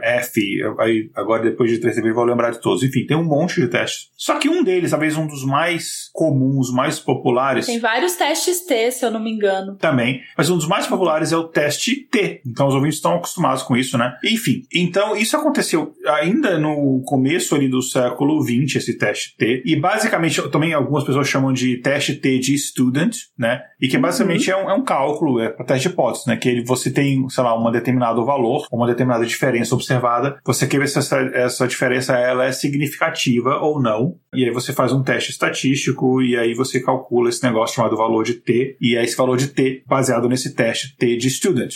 [0.01, 0.41] F,
[0.79, 2.81] aí, agora depois de três eu vou lembrar de todos.
[2.81, 4.09] Enfim, tem um monte de testes.
[4.15, 8.91] Só que um deles, talvez um dos mais comuns, mais populares, Tem vários testes T,
[8.91, 9.75] se eu não me engano.
[9.75, 12.41] também, mas um dos mais populares é o teste T.
[12.45, 14.15] Então os ouvintes estão acostumados com isso, né?
[14.23, 19.61] Enfim, então isso aconteceu ainda no começo ali do século XX, esse teste T.
[19.65, 23.61] E basicamente, também algumas pessoas chamam de teste T de student, né?
[23.79, 26.35] E que basicamente é, um, é um cálculo, é para teste de hipótese, né?
[26.37, 30.79] Que ele, você tem, sei lá, um determinado valor, uma determinada diferença observada, você quer
[30.79, 34.15] ver se essa, essa diferença ela é significativa ou não.
[34.33, 38.23] E aí você faz um teste estatístico e aí você calcula esse negócio chamado valor
[38.23, 41.75] de T, e é esse valor de T baseado nesse teste T de student.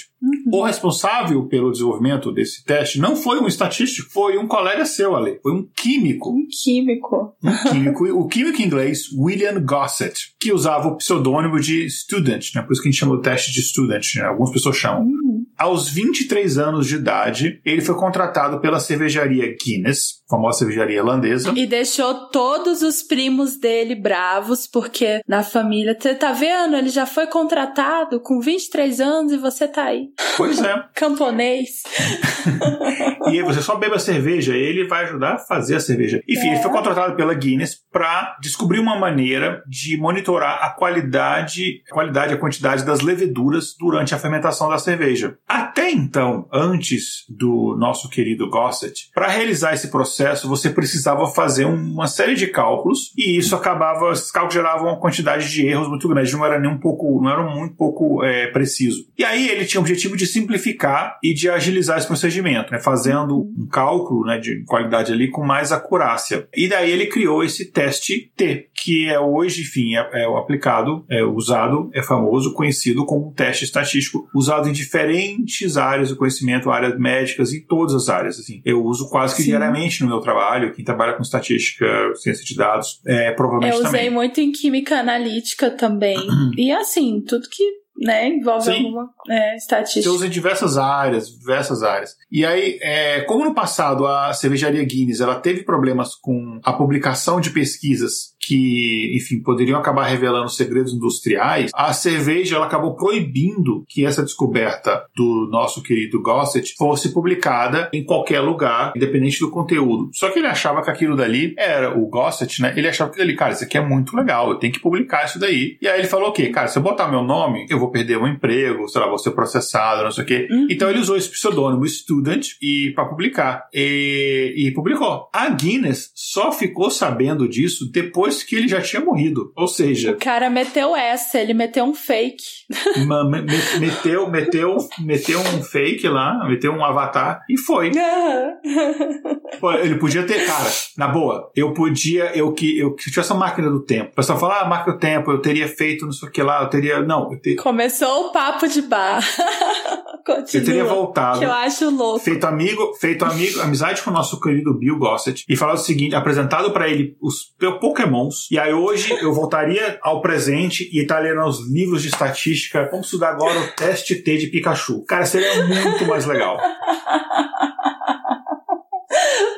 [0.56, 5.38] O responsável pelo desenvolvimento desse teste não foi um estatístico, foi um colega seu, Ale.
[5.44, 6.30] Foi um químico.
[6.30, 7.36] Um químico.
[7.44, 12.62] Um químico, o químico inglês William Gossett, que usava o pseudônimo de student, né?
[12.62, 14.24] Por isso que a gente chama o teste de student, né?
[14.24, 15.02] Algumas pessoas chamam.
[15.02, 15.25] Uhum.
[15.58, 21.54] Aos 23 anos de idade, ele foi contratado pela cervejaria Guinness, famosa cervejaria irlandesa.
[21.56, 26.76] E deixou todos os primos dele bravos, porque na família, você tá vendo?
[26.76, 30.08] Ele já foi contratado com 23 anos e você tá aí.
[30.38, 30.84] Pois é.
[30.96, 31.84] Camponês.
[33.28, 36.22] E aí você só bebe a cerveja, ele vai ajudar a fazer a cerveja.
[36.30, 36.54] Enfim, É.
[36.54, 42.34] ele foi contratado pela Guinness para descobrir uma maneira de monitorar a qualidade, a qualidade,
[42.34, 45.38] a quantidade das leveduras durante a fermentação da cerveja.
[45.48, 52.08] Até então, antes do nosso querido Gossett, para realizar esse processo, você precisava fazer uma
[52.08, 56.34] série de cálculos e isso acabava, esses cálculos geravam uma quantidade de erros muito grande,
[56.34, 59.06] não era nem um pouco, não era muito pouco é, preciso.
[59.18, 63.42] E aí ele tinha o objetivo de simplificar e de agilizar esse procedimento, né, fazendo
[63.58, 66.48] um cálculo né, de qualidade ali com mais acurácia.
[66.56, 71.24] E daí ele criou esse teste T, que é hoje, enfim, é, é aplicado, é
[71.24, 75.35] usado, é famoso, conhecido como teste estatístico, usado em diferentes
[75.78, 78.40] áreas do conhecimento, áreas médicas, em todas as áreas.
[78.40, 78.62] Assim.
[78.66, 79.50] Eu uso quase que Sim.
[79.50, 83.92] diariamente no meu trabalho, quem trabalha com estatística, ciência de dados, é, provavelmente Eu usei
[83.92, 84.10] também.
[84.10, 86.18] muito em química analítica também.
[86.58, 88.86] e assim, tudo que né, envolve Sim.
[88.86, 90.04] alguma é, estatística.
[90.04, 92.16] Você usa em diversas áreas, diversas áreas.
[92.30, 97.40] E aí, é, como no passado a cervejaria Guinness ela teve problemas com a publicação
[97.40, 104.06] de pesquisas que, enfim, poderiam acabar revelando segredos industriais, a cerveja ela acabou proibindo que
[104.06, 110.10] essa descoberta do nosso querido Gossett fosse publicada em qualquer lugar, independente do conteúdo.
[110.14, 112.74] Só que ele achava que aquilo dali era o Gossett, né?
[112.76, 115.40] Ele achava que ele, cara, isso aqui é muito legal, eu tenho que publicar isso
[115.40, 115.78] daí.
[115.82, 116.50] E aí ele falou o quê?
[116.50, 119.32] Cara, se eu botar meu nome, eu vou perder meu emprego, sei lá, vou ser
[119.32, 120.48] processado, não sei o quê.
[120.52, 120.68] Uhum.
[120.70, 123.68] Então ele usou esse pseudônimo Student e para publicar.
[123.74, 125.30] E, e publicou.
[125.34, 129.52] A Guinness só ficou sabendo disso depois que ele já tinha morrido.
[129.56, 132.44] Ou seja, O cara meteu essa, ele meteu um fake.
[133.06, 137.92] me- me- meteu, meteu, meteu um fake lá, meteu um avatar e foi.
[139.60, 143.36] Pô, Ele podia ter, cara, na boa, eu podia, eu que eu se tivesse a
[143.36, 144.12] máquina do tempo.
[144.12, 146.62] O pessoal fala, ah, máquina do tempo, eu teria feito não sei o que lá,
[146.64, 147.02] eu teria.
[147.02, 149.24] Não, eu, te- Começou o papo de bar.
[150.18, 150.48] Continua.
[150.54, 151.40] eu teria voltado.
[151.40, 152.20] Que eu acho louco.
[152.20, 156.16] Feito amigo, feito amigo, amizade com o nosso querido Bill Gossett e falado o seguinte,
[156.16, 158.48] apresentado pra ele os Pokémons.
[158.52, 162.88] E aí hoje eu voltaria ao presente e estaria nos livros de estatística.
[162.92, 165.04] Vamos estudar agora o teste T de Pikachu.
[165.06, 166.58] Cara, seria muito mais legal.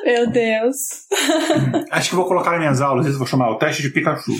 [0.04, 0.76] Meu Deus.
[1.90, 4.32] Acho que vou colocar nas minhas aulas, vou chamar o teste de Pikachu.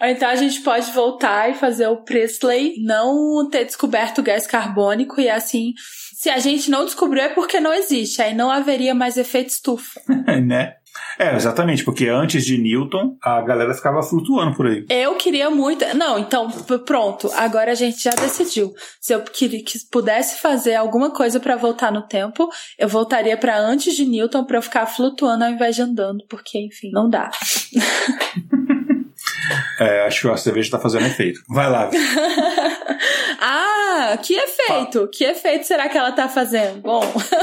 [0.00, 4.46] Ou então a gente pode voltar e fazer o Presley não ter descoberto o gás
[4.46, 5.72] carbônico e assim,
[6.14, 10.00] se a gente não descobriu é porque não existe, aí não haveria mais efeito estufa.
[10.44, 10.74] né?
[11.18, 14.86] É, exatamente, porque antes de Newton, a galera ficava flutuando por aí.
[14.88, 15.84] Eu queria muito.
[15.96, 16.48] Não, então,
[16.86, 17.30] pronto.
[17.34, 18.72] Agora a gente já decidiu.
[19.00, 22.48] Se eu que, que pudesse fazer alguma coisa para voltar no tempo,
[22.78, 26.58] eu voltaria para antes de Newton para eu ficar flutuando ao invés de andando, porque,
[26.58, 27.30] enfim, não dá.
[29.80, 31.40] É, acho que a cerveja tá fazendo efeito.
[31.48, 31.88] Vai lá.
[33.40, 35.08] ah, que efeito?
[35.12, 36.80] Que efeito será que ela tá fazendo?
[36.80, 37.00] Bom.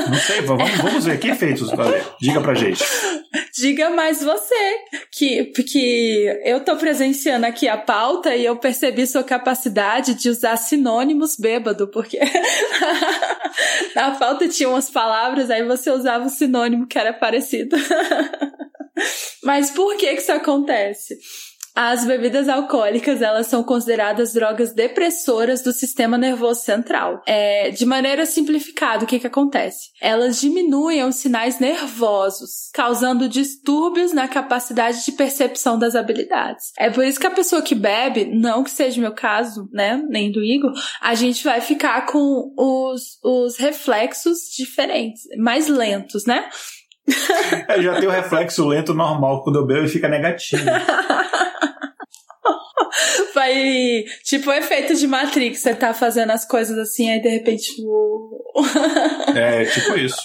[0.08, 2.04] Não sei, vamos, vamos ver que efeitos, Valeu.
[2.20, 2.84] Diga pra gente.
[3.58, 4.76] Diga mais você,
[5.12, 10.58] que, que eu tô presenciando aqui a pauta e eu percebi sua capacidade de usar
[10.58, 12.20] sinônimos bêbado, porque
[13.96, 17.78] na pauta tinha umas palavras, aí você usava um sinônimo que era parecido.
[19.42, 21.18] Mas por que que isso acontece?
[21.76, 27.22] As bebidas alcoólicas, elas são consideradas drogas depressoras do sistema nervoso central.
[27.28, 29.90] É, de maneira simplificada, o que que acontece?
[30.02, 36.72] Elas diminuem os sinais nervosos, causando distúrbios na capacidade de percepção das habilidades.
[36.78, 40.02] É por isso que a pessoa que bebe, não que seja o meu caso, né,
[40.08, 40.72] nem do Igor,
[41.02, 46.50] a gente vai ficar com os, os reflexos diferentes, mais lentos, né?
[47.68, 50.64] É, já tem o reflexo lento normal, quando eu bebo e fica negativo.
[53.34, 57.70] Vai, tipo, o efeito de Matrix, você tá fazendo as coisas assim, aí de repente.
[59.36, 60.16] é, tipo isso.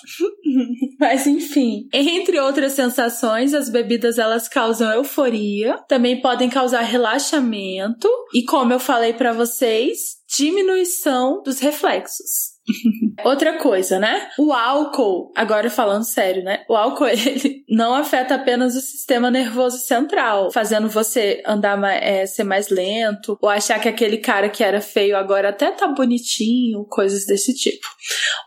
[0.98, 8.44] Mas enfim, entre outras sensações, as bebidas elas causam euforia, também podem causar relaxamento e
[8.44, 12.49] como eu falei para vocês, diminuição dos reflexos.
[13.24, 14.28] Outra coisa, né?
[14.38, 16.64] O álcool, agora falando sério, né?
[16.68, 22.44] O álcool ele não afeta apenas o sistema nervoso central, fazendo você andar é, ser
[22.44, 27.24] mais lento, ou achar que aquele cara que era feio agora até tá bonitinho, coisas
[27.26, 27.86] desse tipo.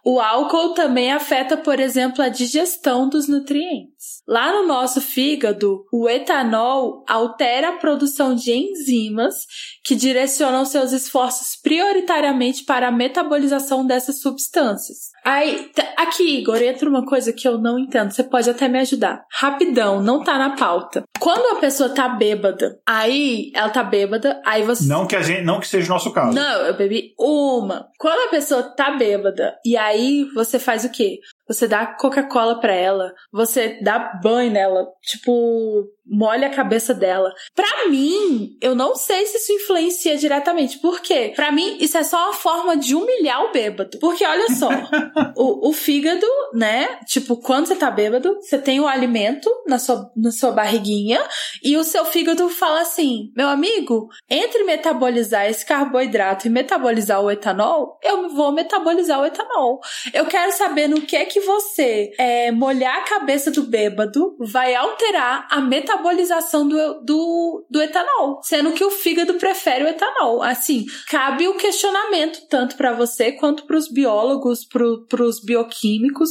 [0.06, 4.13] O álcool também afeta, por exemplo, a digestão dos nutrientes.
[4.28, 9.46] Lá no nosso fígado, o etanol altera a produção de enzimas
[9.84, 15.13] que direcionam seus esforços prioritariamente para a metabolização dessas substâncias.
[15.24, 18.12] Aí, aqui, Igor, entra uma coisa que eu não entendo.
[18.12, 19.24] Você pode até me ajudar.
[19.32, 21.04] Rapidão, não tá na pauta.
[21.20, 24.86] Quando a pessoa tá bêbada, aí ela tá bêbada, aí você.
[24.86, 26.36] Não que a gente, não que seja o nosso caso.
[26.36, 27.88] Não, eu bebi uma.
[27.98, 31.20] Quando a pessoa tá bêbada, e aí você faz o quê?
[31.48, 37.34] Você dá Coca-Cola pra ela, você dá banho nela, tipo, molha a cabeça dela.
[37.54, 40.80] Pra mim, eu não sei se isso influencia diretamente.
[40.80, 41.34] Por quê?
[41.36, 43.98] Pra mim, isso é só uma forma de humilhar o bêbado.
[44.00, 44.70] Porque olha só,
[45.36, 47.00] o, o, fígado, né?
[47.06, 51.22] Tipo, quando você tá bêbado, você tem o alimento na sua, na sua barriguinha
[51.64, 57.32] e o seu fígado fala assim: meu amigo, entre metabolizar esse carboidrato e metabolizar o
[57.32, 59.80] etanol, eu vou metabolizar o etanol.
[60.14, 64.76] Eu quero saber no que é que você é, molhar a cabeça do bêbado vai
[64.76, 70.42] alterar a metabolização do, do, do etanol, sendo que o fígado prefere o etanol.
[70.42, 74.66] Assim, cabe o questionamento tanto para você quanto para os biólogos,
[75.08, 76.30] para os bioquímicos,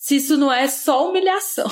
[0.00, 1.66] se isso não é só humilhação.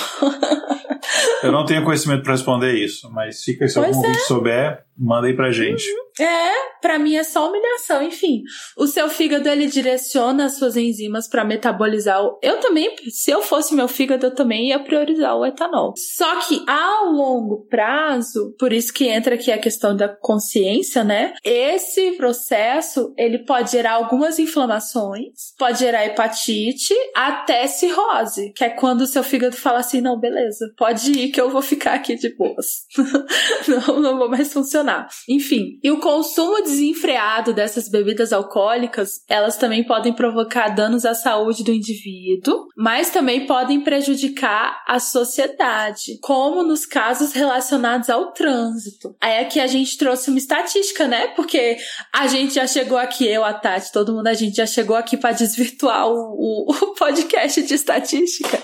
[1.43, 4.15] Eu não tenho conhecimento para responder isso, mas fica se pois algum é.
[4.15, 5.85] souber, manda aí pra gente.
[5.91, 6.25] Uhum.
[6.25, 8.43] É, para mim é só humilhação, enfim.
[8.77, 12.39] O seu fígado ele direciona as suas enzimas para metabolizar o...
[12.43, 15.95] Eu também, se eu fosse meu fígado, eu também ia priorizar o etanol.
[15.97, 21.33] Só que ao longo prazo, por isso que entra aqui a questão da consciência, né?
[21.43, 29.03] Esse processo, ele pode gerar algumas inflamações, pode gerar hepatite, até cirrose, que é quando
[29.03, 32.35] o seu fígado fala assim: "Não, beleza, pode ir que eu vou ficar aqui de
[32.37, 32.87] boas.
[33.87, 34.82] não, não vou mais funcionar".
[35.29, 41.65] Enfim, e o consumo desenfreado dessas bebidas alcoólicas, elas também podem provocar danos à saúde
[41.65, 49.15] do indivíduo, mas também podem prejudicar a sociedade, como nos casos relacionados ao trânsito.
[49.21, 51.29] Aí aqui a gente trouxe uma estatística, né?
[51.29, 51.77] Porque
[52.13, 55.17] a gente já chegou aqui, eu, a Tati, todo mundo, a gente já chegou aqui
[55.17, 58.63] para desvirtuar o, o, podcast de estatística.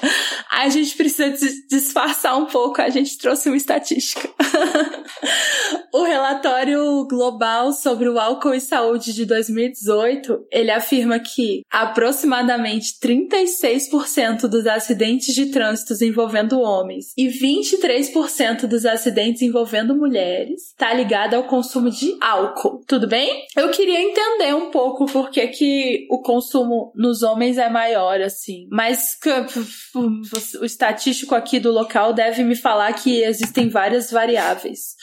[0.50, 1.30] A gente precisa
[1.68, 4.28] disfarçar um pouco, a gente trouxe uma estatística.
[5.92, 14.48] o relatório global sobre o álcool e saúde de 2018, ele afirma que aproximadamente 36%
[14.48, 21.44] dos acidentes de trânsito envolvendo homens e 23% dos acidentes envolvendo mulheres está ligado ao
[21.44, 22.80] consumo de álcool.
[22.86, 23.46] Tudo bem?
[23.56, 28.66] Eu queria entender um pouco por que, que o consumo nos homens é maior, assim.
[28.70, 29.16] Mas
[30.60, 34.94] o estatístico aqui do local deve me falar que existem várias variáveis.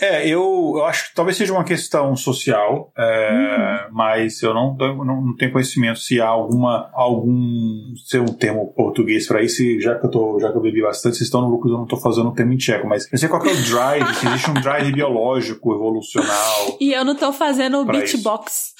[0.00, 3.94] é, eu, eu acho que talvez seja uma questão social, é, uhum.
[3.94, 9.26] mas eu não, não, não, tenho conhecimento se há alguma, algum, ser um termo português
[9.26, 11.70] para isso, já que eu tô, já que eu bebi bastante, vocês estão no lucro,
[11.70, 14.14] eu não estou fazendo um termo em tcheco, mas eu sei qual é o drive,
[14.14, 16.78] se existe um drive biológico, evolucional.
[16.80, 18.74] E eu não estou fazendo o beatbox.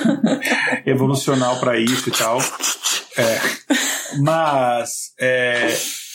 [0.86, 2.38] evolucional para isso e tal.
[3.16, 3.40] É,
[4.22, 5.68] mas é,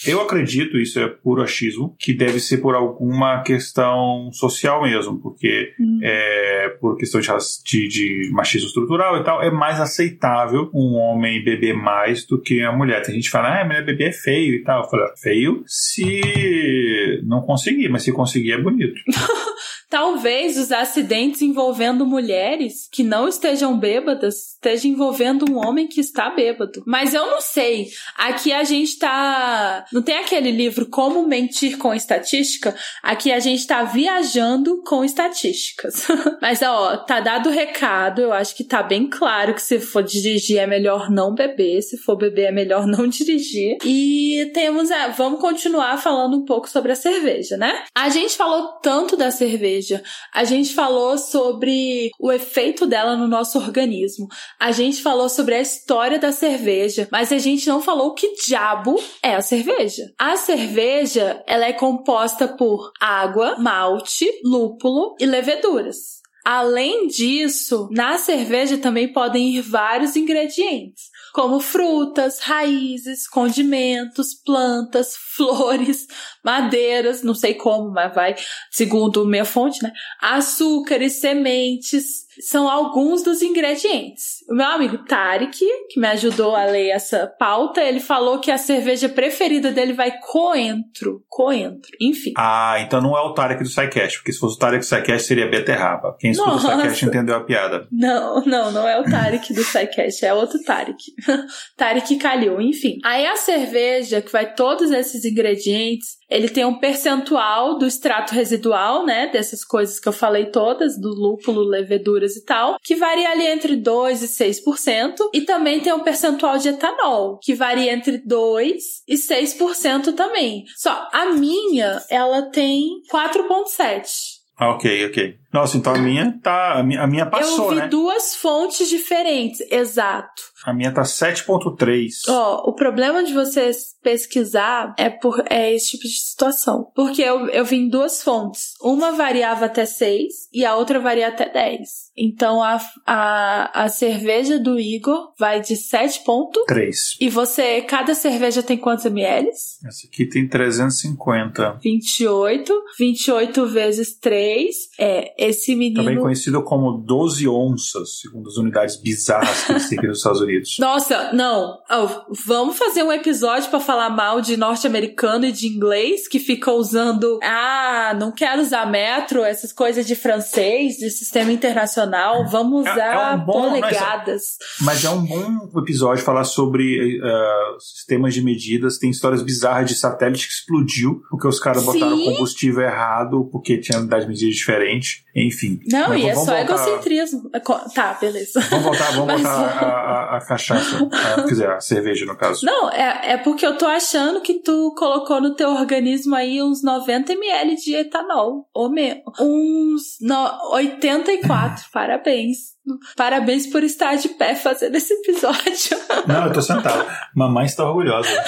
[0.07, 5.73] eu acredito, isso é puro achismo, que deve ser por alguma questão social mesmo, porque
[5.79, 5.99] hum.
[6.01, 11.73] é, por questão de, de, machismo estrutural e tal, é mais aceitável um homem beber
[11.73, 13.01] mais do que a mulher.
[13.01, 14.83] Tem gente que fala, ah, a mulher beber é feio e tal.
[14.83, 18.99] Eu falo, feio se não conseguir, mas se conseguir é bonito.
[19.89, 26.29] Talvez os acidentes envolvendo mulheres que não estejam bêbadas estejam envolvendo um homem que está
[26.29, 26.83] bêbado.
[26.85, 27.89] Mas eu não sei.
[28.17, 29.85] Aqui a gente tá.
[29.93, 32.75] Não tem aquele livro Como Mentir com Estatística?
[33.03, 36.07] Aqui a gente tá viajando com estatísticas.
[36.41, 38.21] Mas ó, tá dado o recado.
[38.21, 41.81] Eu acho que tá bem claro que se for dirigir é melhor não beber.
[41.81, 43.77] Se for beber é melhor não dirigir.
[43.85, 44.89] E temos.
[44.91, 45.09] A...
[45.09, 47.83] Vamos continuar falando um pouco sobre a cerveja, né?
[47.95, 50.03] A gente falou tanto da cerveja cerveja.
[50.33, 54.27] A gente falou sobre o efeito dela no nosso organismo.
[54.59, 59.01] A gente falou sobre a história da cerveja, mas a gente não falou que diabo
[59.21, 60.03] é a cerveja.
[60.17, 66.15] A cerveja, ela é composta por água, malte, lúpulo e leveduras.
[66.43, 76.07] Além disso, na cerveja também podem ir vários ingredientes como frutas, raízes, condimentos, plantas, flores,
[76.41, 78.35] madeiras, não sei como, mas vai,
[78.71, 79.91] segundo minha fonte, né?
[80.21, 84.43] Açúcares, sementes, são alguns dos ingredientes.
[84.49, 85.57] O meu amigo Tarek,
[85.89, 90.19] que me ajudou a ler essa pauta, ele falou que a cerveja preferida dele vai
[90.19, 91.23] coentro.
[91.27, 92.33] Coentro, enfim.
[92.37, 95.27] Ah, então não é o Tarek do SciCast, porque se fosse o Tarek do SciCast
[95.27, 96.15] seria beterraba.
[96.19, 96.67] Quem escuta Nossa.
[96.67, 97.87] o SciCast entendeu a piada.
[97.91, 100.97] Não, não, não é o Tarek do SciCast, é outro Tarek.
[101.77, 102.97] Tarek Calil, enfim.
[103.03, 109.05] Aí a cerveja, que vai todos esses ingredientes, ele tem um percentual do extrato residual,
[109.05, 113.45] né, dessas coisas que eu falei todas, do lúpulo, leveduras e tal, que varia ali
[113.47, 119.03] entre 2 e 6%, e também tem um percentual de etanol, que varia entre 2
[119.07, 120.65] e 6% também.
[120.75, 124.35] Só a minha, ela tem 4.7.
[124.57, 125.35] Ah, ok, ok.
[125.55, 126.79] Nossa, então a minha tá.
[126.79, 127.67] A minha, a minha passou?
[127.67, 127.87] Eu vi né?
[127.87, 130.43] duas fontes diferentes, exato.
[130.65, 132.09] A minha tá 7.3.
[132.27, 136.91] Ó, oh, o problema de vocês pesquisar é por é esse tipo de situação.
[136.95, 138.73] Porque eu, eu vi em duas fontes.
[138.81, 142.05] Uma variava até 6 e a outra varia até 10.
[142.17, 147.17] Então a, a, a cerveja do Igor vai de 7.3.
[147.21, 149.47] E você, cada cerveja tem quantos ml?
[149.49, 151.79] Essa aqui tem 350.
[151.81, 152.73] 28.
[152.97, 156.03] 28 vezes 3 é esse menino.
[156.03, 160.75] Também conhecido como 12 onças, segundo as unidades bizarras que existem aqui nos Estados Unidos.
[160.79, 161.77] Nossa, não.
[161.89, 166.71] Oh, vamos fazer um episódio para falar mal de norte-americano e de inglês que fica
[166.71, 167.39] usando.
[167.43, 172.47] Ah, não quero usar metro, essas coisas de francês, de sistema internacional.
[172.49, 174.57] Vamos usar é, é um bom, polegadas.
[174.81, 178.97] Mas é, mas é, um bom episódio falar sobre uh, sistemas de medidas.
[178.97, 183.99] Tem histórias bizarras de satélite que explodiu porque os caras botaram combustível errado, porque tinha
[183.99, 185.23] unidade de medidas diferentes.
[185.35, 185.81] Enfim.
[185.85, 186.61] Não, Mas, e é só voltar...
[186.61, 187.49] egocentrismo.
[187.93, 188.61] Tá, beleza.
[188.61, 189.41] Vamos voltar, vamos Mas...
[189.41, 191.09] voltar a, a, a cachaça.
[191.11, 192.65] a, quer dizer, a cerveja, no caso.
[192.65, 196.81] Não, é, é porque eu tô achando que tu colocou no teu organismo aí uns
[196.81, 198.69] 90 ml de etanol.
[198.73, 199.21] Ou me...
[199.41, 200.71] uns no...
[200.71, 201.87] 84.
[201.91, 202.74] Parabéns.
[203.15, 205.97] Parabéns por estar de pé fazendo esse episódio.
[206.27, 207.05] Não, eu tô sentado.
[207.33, 208.29] Mamãe está orgulhosa.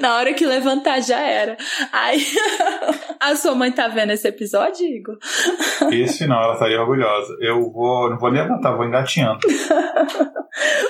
[0.00, 1.56] Na hora que levantar já era.
[1.92, 2.24] Aí,
[3.20, 5.18] a sua mãe tá vendo esse episódio, Igor?
[5.90, 7.36] Esse não, ela estaria orgulhosa.
[7.40, 9.40] Eu vou, não vou levantar, vou engatinhando.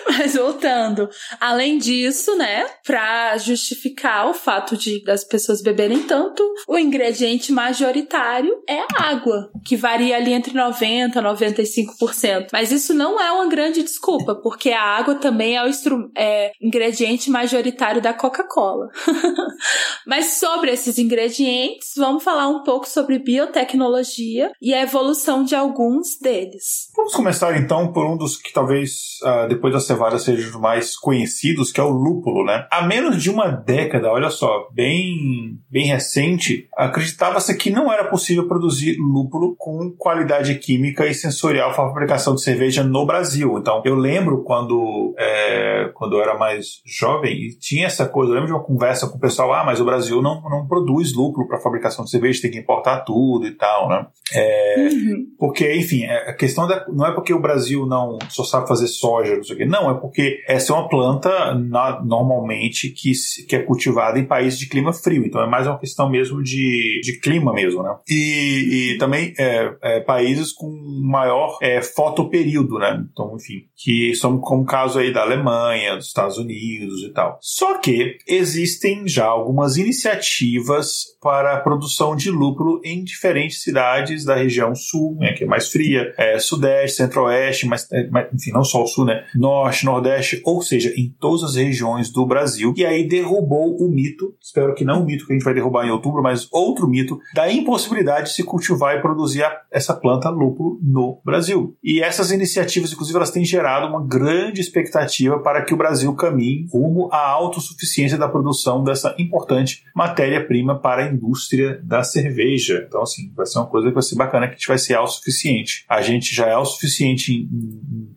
[0.09, 1.09] Mas voltando,
[1.41, 8.53] além disso, né, para justificar o fato de das pessoas beberem tanto, o ingrediente majoritário
[8.69, 12.49] é a água, que varia ali entre 90 e 95%.
[12.53, 15.71] Mas isso não é uma grande desculpa, porque a água também é o
[16.17, 18.89] é, ingrediente majoritário da Coca-Cola.
[20.07, 26.19] Mas sobre esses ingredientes, vamos falar um pouco sobre biotecnologia e a evolução de alguns
[26.21, 26.91] deles.
[26.95, 30.97] Vamos começar então por um dos que talvez uh, depois da cevada sejam os mais
[30.97, 32.67] conhecidos, que é o lúpulo, né?
[32.71, 38.47] Há menos de uma década, olha só, bem, bem recente, acreditava-se que não era possível
[38.47, 43.59] produzir lúpulo com qualidade química e sensorial para a fabricação de cerveja no Brasil.
[43.59, 48.35] Então, eu lembro quando, é, quando eu era mais jovem e tinha essa coisa, eu
[48.35, 51.47] lembro de uma conversa com o pessoal, ah, mas o Brasil não, não produz lúpulo
[51.47, 54.07] para fabricação de cerveja, tem que importar tudo e tal, né?
[54.35, 55.27] É, uhum.
[55.39, 58.89] Porque, enfim, é, a questão da, não é porque o Brasil não só sabe fazer
[58.89, 63.13] soja, não sei o quê, não, é porque essa é uma planta na, normalmente que,
[63.49, 67.01] que é cultivada em países de clima frio, então é mais uma questão mesmo de,
[67.03, 67.95] de clima mesmo, né?
[68.09, 70.69] E, e também é, é, países com
[71.13, 73.05] maior é, fotoperíodo, né?
[73.13, 77.37] Então, enfim, que são como o caso aí da Alemanha, dos Estados Unidos e tal.
[77.41, 84.37] Só que existem já algumas iniciativas para a produção de lúpulo em diferentes cidades da
[84.37, 88.85] região sul, né, que é mais fria, é, sudeste, centro-oeste, mas, é, enfim, não só
[88.85, 89.25] o sul, né?
[89.35, 92.73] Norte, nordeste, ou seja, em todas as regiões do Brasil.
[92.77, 95.87] E aí derrubou o mito, espero que não o mito que a gente vai derrubar
[95.87, 100.31] em outubro, mas outro mito, da impossibilidade de se cultivar e produzir a, essa planta
[100.31, 101.77] lúpulo no Brasil.
[101.83, 106.67] E essas iniciativas, inclusive, elas têm gerado uma grande expectativa para que o Brasil caminhe
[106.73, 112.85] rumo à autossuficiência da produção dessa importante matéria-prima para a indústria da cerveja.
[112.87, 114.95] Então, assim, vai ser uma coisa que vai ser bacana que a gente vai ser
[114.95, 115.85] autossuficiente.
[115.89, 117.49] A gente já é autossuficiente em,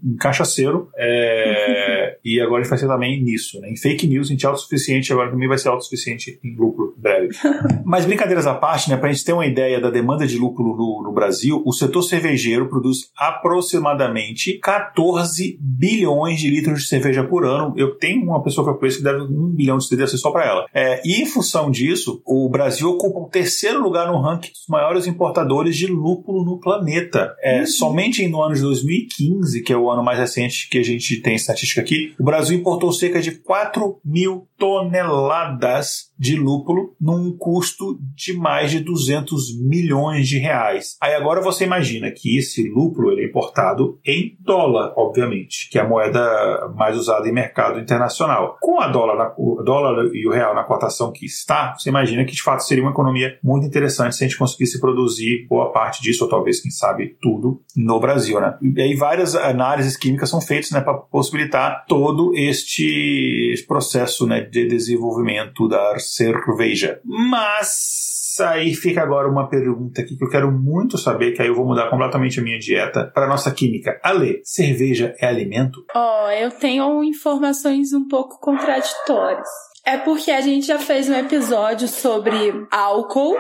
[0.06, 3.60] em, em cachaceiro é, e agora a gente vai ser também nisso.
[3.62, 3.70] Né?
[3.70, 7.36] Em fake news a gente é autossuficiente, agora também vai ser autossuficiente em lucro breve.
[7.86, 10.64] Mas brincadeiras à parte, né, para a gente ter uma ideia da demanda de lucro
[10.64, 17.46] no, no Brasil, o setor cervejeiro produz aproximadamente 14 bilhões de litros de cerveja por
[17.46, 17.74] ano.
[17.78, 20.46] Eu tenho uma pessoa que eu conheço que deve um bilhão de cerveja só para
[20.46, 20.66] ela.
[20.74, 25.08] É, e em função disso, o Brasil ocupa o terceiro lugar no ranking dos maiores
[25.08, 27.36] importadores de lúpulo no planeta.
[27.42, 27.68] É, uhum.
[27.68, 31.36] Somente no ano de 2015, que é o ano mais recente que a gente tem
[31.36, 38.34] estatística aqui, o Brasil importou cerca de 4 mil toneladas de lúpulo num custo de
[38.34, 40.98] mais de 200 milhões de reais.
[41.02, 45.82] Aí agora você imagina que esse lúpulo ele é importado em dólar, obviamente, que é
[45.82, 48.58] a moeda mais usada em mercado internacional.
[48.62, 52.24] Com a dólar, na, o dólar e o real na cotação que está, você imagina
[52.24, 56.02] que de fato seria uma economia muito interessante se a gente conseguisse produzir boa parte
[56.02, 58.40] disso, ou talvez, quem sabe, tudo no Brasil.
[58.40, 58.58] Né?
[58.62, 64.68] E aí várias análises químicas são feitas né, para possibilitar todo este processo né, de
[64.68, 67.00] desenvolvimento da cerveja.
[67.04, 71.56] Mas aí fica agora uma pergunta aqui que eu quero muito saber, que aí eu
[71.56, 74.00] vou mudar completamente a minha dieta para nossa química.
[74.04, 75.86] Ale, cerveja é alimento?
[75.96, 79.48] Ó, oh, eu tenho informações um pouco contraditórias.
[79.86, 82.32] É porque a gente já fez um episódio sobre
[82.72, 83.38] álcool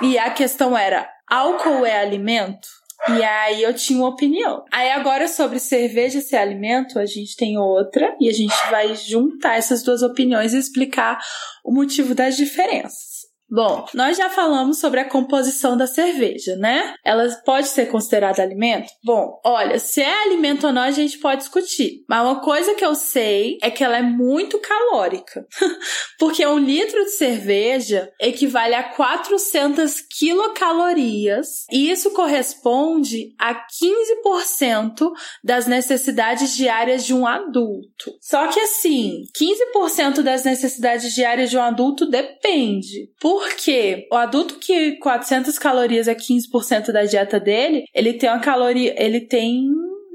[0.00, 2.77] e a questão era: álcool é alimento?
[3.06, 4.64] E aí eu tinha uma opinião.
[4.72, 9.56] Aí agora sobre cerveja ser alimento, a gente tem outra e a gente vai juntar
[9.56, 11.18] essas duas opiniões e explicar
[11.64, 13.07] o motivo das diferenças.
[13.50, 16.94] Bom, nós já falamos sobre a composição da cerveja, né?
[17.02, 18.88] Ela pode ser considerada alimento?
[19.02, 22.04] Bom, olha, se é alimento ou não a gente pode discutir.
[22.08, 25.46] Mas uma coisa que eu sei é que ela é muito calórica.
[26.18, 35.10] Porque um litro de cerveja equivale a 400 quilocalorias e isso corresponde a 15%
[35.42, 38.12] das necessidades diárias de um adulto.
[38.20, 43.10] Só que assim, 15% das necessidades diárias de um adulto depende.
[43.18, 48.40] Por porque o adulto que 400 calorias é 15% da dieta dele, ele tem uma
[48.40, 49.70] caloria, ele tem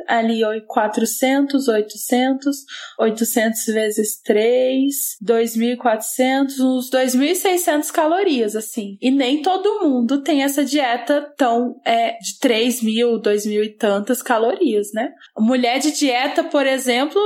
[0.08, 2.58] ali 400, 800,
[3.00, 4.94] 800 vezes 3,
[5.24, 8.98] 2.400, uns 2.600 calorias, assim.
[9.02, 14.92] E nem todo mundo tem essa dieta tão, é, de 3.000, 2.000 e tantas calorias,
[14.94, 15.12] né?
[15.38, 17.20] Mulher de dieta, por exemplo,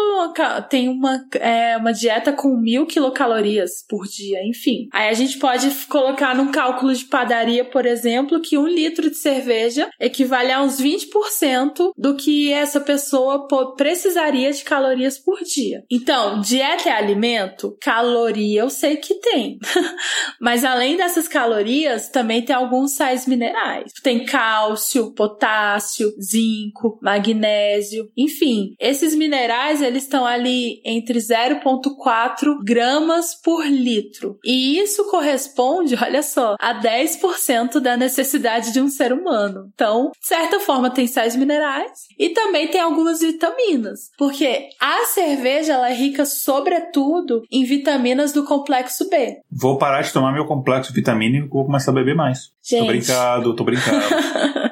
[0.70, 4.88] tem uma, é, uma dieta com 1.000 quilocalorias por dia, enfim.
[4.92, 9.18] Aí a gente pode colocar num cálculo de padaria, por exemplo, que um litro de
[9.18, 15.84] cerveja equivale a uns 20% do que é essa pessoa precisaria de calorias por dia.
[15.90, 17.78] Então, dieta é alimento?
[17.82, 19.60] Caloria eu sei que tem.
[20.42, 23.94] Mas além dessas calorias, também tem alguns sais minerais.
[24.04, 28.76] Tem cálcio, potássio, zinco, magnésio, enfim.
[28.80, 34.40] Esses minerais, eles estão ali entre 0,4 gramas por litro.
[34.44, 39.70] E isso corresponde, olha só, a 10% da necessidade de um ser humano.
[39.74, 44.10] Então, de certa forma, tem sais minerais e também tem algumas vitaminas.
[44.18, 49.38] Porque a cerveja, ela é rica, sobretudo, em vitaminas do complexo B.
[49.52, 52.52] Vou parar de tomar meu complexo vitamínico e vou começar a beber mais.
[52.64, 52.80] Gente.
[52.80, 54.02] Tô brincando, tô brincando.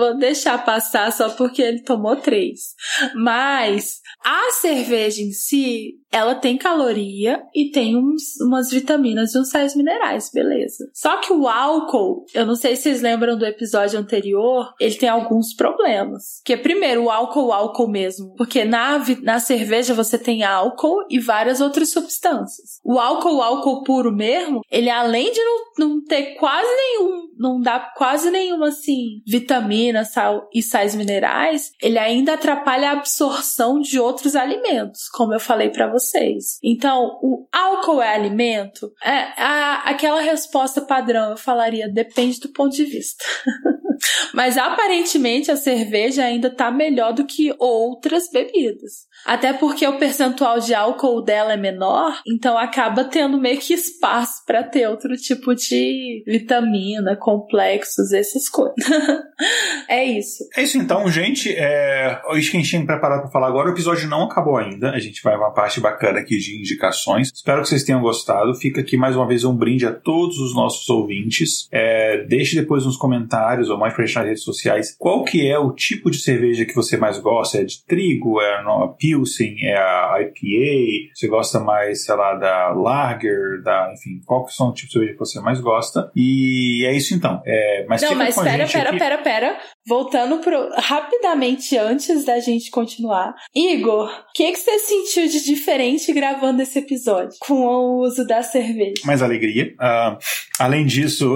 [0.00, 2.74] Vou deixar passar só porque ele tomou três.
[3.14, 9.50] Mas a cerveja em si, ela tem caloria e tem uns, umas vitaminas e uns
[9.50, 10.90] sais minerais, beleza.
[10.94, 15.08] Só que o álcool, eu não sei se vocês lembram do episódio anterior, ele tem
[15.08, 16.40] alguns problemas.
[16.44, 18.34] Que primeiro, o álcool, o álcool mesmo.
[18.36, 22.80] Porque na, na cerveja você tem álcool e várias outras substâncias.
[22.82, 27.60] O álcool, o álcool puro mesmo, ele além de não, não ter quase nenhum, não
[27.60, 33.98] dá quase nenhuma assim, vitamina, sal e sais minerais, ele ainda atrapalha a absorção de
[33.98, 36.58] outros alimentos, como eu falei para vocês.
[36.62, 38.92] Então, o álcool é alimento?
[39.02, 43.24] É a, aquela resposta padrão, eu falaria, depende do ponto de vista.
[44.32, 49.09] Mas aparentemente a cerveja ainda tá melhor do que outras bebidas.
[49.26, 54.44] Até porque o percentual de álcool dela é menor, então acaba tendo meio que espaço
[54.46, 58.74] para ter outro tipo de vitamina, complexos, essas coisas.
[59.88, 60.44] é isso.
[60.56, 61.54] É isso então, gente.
[61.56, 63.68] É que a gente tinha preparado para falar agora.
[63.68, 64.90] O episódio não acabou ainda.
[64.90, 67.30] A gente vai uma parte bacana aqui de indicações.
[67.34, 68.54] Espero que vocês tenham gostado.
[68.54, 71.68] Fica aqui mais uma vez um brinde a todos os nossos ouvintes.
[71.70, 75.58] É, deixe depois nos comentários ou mais pra gente nas redes sociais qual que é
[75.58, 77.58] o tipo de cerveja que você mais gosta.
[77.58, 78.40] É de trigo?
[78.40, 78.62] É a
[79.10, 79.56] Pilsen?
[79.62, 81.10] É a IPA?
[81.14, 83.62] Você gosta mais, sei lá, da Lager?
[83.62, 86.10] Da, enfim, qual que são os tipos de cerveja que você mais gosta?
[86.14, 87.42] E é isso então.
[87.44, 89.58] É, mas Não, mas pera, pera, pera, pera.
[89.90, 93.34] Voltando pro, rapidamente antes da gente continuar.
[93.52, 98.40] Igor, o que, que você sentiu de diferente gravando esse episódio com o uso da
[98.40, 99.02] cerveja?
[99.04, 99.74] Mais alegria.
[99.74, 100.16] Uh,
[100.60, 101.34] além disso,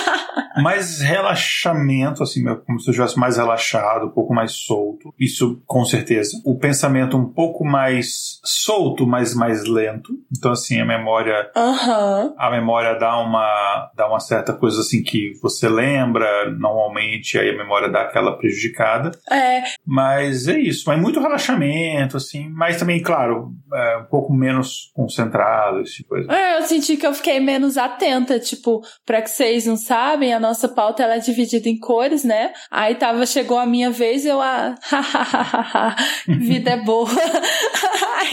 [0.62, 5.14] mais relaxamento, assim, como se eu estivesse mais relaxado, um pouco mais solto.
[5.18, 6.40] Isso, com certeza.
[6.44, 10.12] O pensamento um pouco mais solto, mas mais lento.
[10.36, 11.50] Então, assim, a memória.
[11.56, 12.34] Uhum.
[12.38, 17.56] A memória dá uma, dá uma certa coisa assim que você lembra, normalmente, aí a
[17.56, 19.10] memória dá aquela prejudicada.
[19.30, 19.62] É.
[19.84, 20.84] Mas é isso.
[20.86, 22.48] Mas muito relaxamento, assim.
[22.50, 26.32] Mas também, claro, é um pouco menos concentrado, esse tipo de coisa.
[26.32, 28.38] É, eu senti que eu fiquei menos atenta.
[28.38, 32.52] Tipo, para que vocês não sabem, a nossa pauta ela é dividida em cores, né?
[32.70, 34.74] Aí tava, chegou a minha vez, eu, ah,
[36.26, 37.08] vida é boa.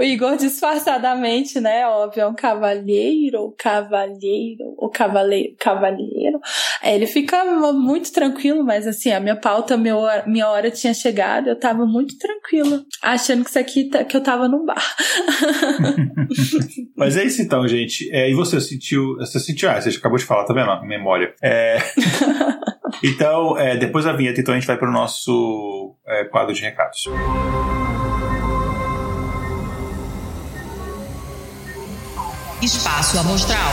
[0.00, 1.86] o Igor disfarçadamente, né?
[1.86, 6.40] Óbvio, é um cavalheiro, cavalheiro, o cavaleiro, cavalheiro.
[6.82, 7.44] Ele fica
[7.74, 12.16] muito tranquilo, mas assim, a minha pauta, meu, minha hora tinha chegado, eu tava muito
[12.16, 14.82] tranquila, achando que isso aqui, tá, que eu tava num bar.
[16.96, 18.10] mas é isso então, gente.
[18.10, 20.80] É, e você sentiu, você sentiu, ah, você acabou de falar, tá vendo?
[20.86, 21.34] Memória.
[21.42, 21.76] É...
[23.04, 27.00] então, é, depois da vinheta, então a gente vai pro nosso é, quadro de recados.
[32.62, 33.72] Espaço Amostral.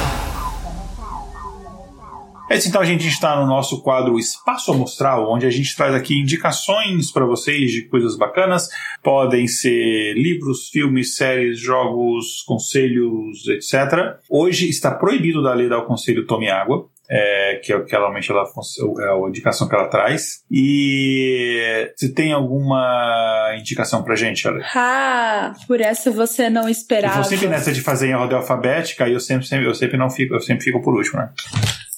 [2.49, 6.17] É então a gente está no nosso quadro Espaço Amostral, onde a gente traz aqui
[6.17, 8.69] indicações para vocês de coisas bacanas.
[9.03, 14.17] Podem ser livros, filmes, séries, jogos, conselhos, etc.
[14.29, 17.91] Hoje está proibido da lei dar o conselho Tome Água é, que é o que
[17.91, 20.43] realmente ela é a indicação que ela traz.
[20.51, 24.61] E você tem alguma indicação pra gente, Ale?
[24.75, 27.15] Ah, por essa você não esperava.
[27.15, 29.97] Eu vou sempre nessa de fazer em ordem alfabética e eu sempre, sempre, eu sempre
[29.97, 31.29] não fico, eu sempre fico por último, né?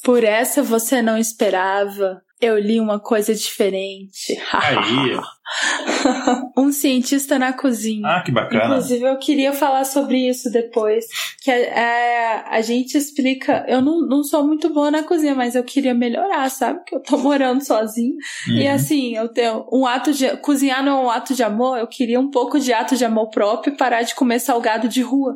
[0.04, 2.22] Por essa você não esperava.
[2.42, 4.38] Eu li uma coisa diferente.
[4.54, 5.20] Aí.
[6.58, 8.08] um cientista na cozinha.
[8.08, 8.66] Ah, que bacana.
[8.66, 11.06] Inclusive, eu queria falar sobre isso depois.
[11.42, 13.66] Que é, é, a gente explica.
[13.68, 16.84] Eu não, não sou muito boa na cozinha, mas eu queria melhorar, sabe?
[16.86, 18.16] Que eu tô morando sozinho.
[18.48, 18.56] Uhum.
[18.56, 20.38] E assim, eu tenho um ato de.
[20.38, 23.30] Cozinhar não é um ato de amor, eu queria um pouco de ato de amor
[23.30, 25.36] próprio e parar de comer salgado de rua.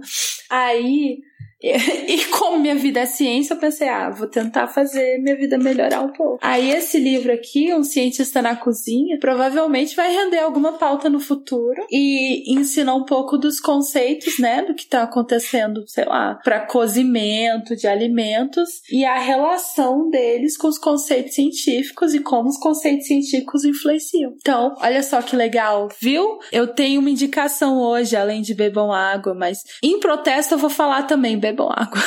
[0.49, 1.19] Aí
[2.13, 6.01] E, como minha vida é ciência, eu pensei, ah, vou tentar fazer minha vida melhorar
[6.01, 6.37] um pouco.
[6.41, 11.85] Aí esse livro aqui, Um Cientista na Cozinha, provavelmente vai render alguma pauta no futuro
[11.89, 17.75] e ensinar um pouco dos conceitos, né, do que tá acontecendo, sei lá, para cozimento
[17.75, 23.63] de alimentos e a relação deles com os conceitos científicos e como os conceitos científicos
[23.63, 24.33] influenciam.
[24.37, 26.39] Então, olha só que legal, viu?
[26.51, 31.03] Eu tenho uma indicação hoje, além de bebam água, mas em protesto eu vou falar
[31.03, 32.01] também, água.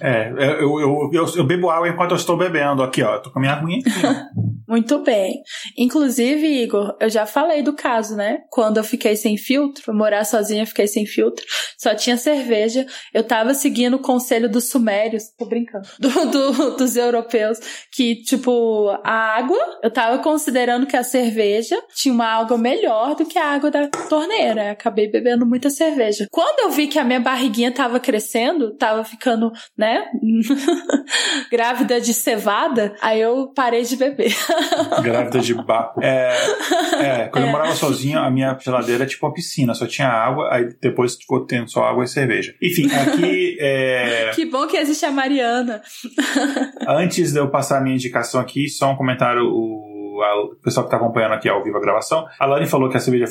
[0.00, 2.82] é, eu, eu, eu, eu, bebo água enquanto eu estou bebendo.
[2.82, 3.90] Aqui, ó, eu tô com a minha aguinha aqui.
[4.68, 5.42] Muito bem.
[5.76, 8.38] Inclusive, Igor, eu já falei do caso, né?
[8.50, 11.44] Quando eu fiquei sem filtro, morar sozinha, fiquei sem filtro,
[11.78, 12.86] só tinha cerveja.
[13.12, 17.58] Eu tava seguindo o conselho dos sumérios, tô brincando, do, do, dos europeus,
[17.92, 23.26] que, tipo, a água, eu tava considerando que a cerveja tinha uma água melhor do
[23.26, 24.70] que a água da torneira.
[24.70, 26.26] Acabei bebendo muita cerveja.
[26.30, 30.04] Quando eu vi que a minha barriguinha tava crescendo, tava ficando, né,
[31.50, 34.34] grávida de cevada, aí eu parei de beber.
[35.02, 36.02] Grávida de baco.
[36.02, 36.36] É,
[37.00, 37.46] é quando é.
[37.48, 41.16] eu morava sozinho, a minha geladeira é tipo uma piscina, só tinha água, aí depois
[41.16, 42.54] ficou tendo só água e cerveja.
[42.62, 43.56] Enfim, aqui.
[43.60, 44.30] É...
[44.34, 45.82] Que bom que existe a Mariana.
[46.86, 49.44] Antes de eu passar a minha indicação aqui, só um comentário.
[49.44, 52.96] O o pessoal que está acompanhando aqui ao vivo a gravação, a Lani falou que
[52.96, 53.26] a cerveja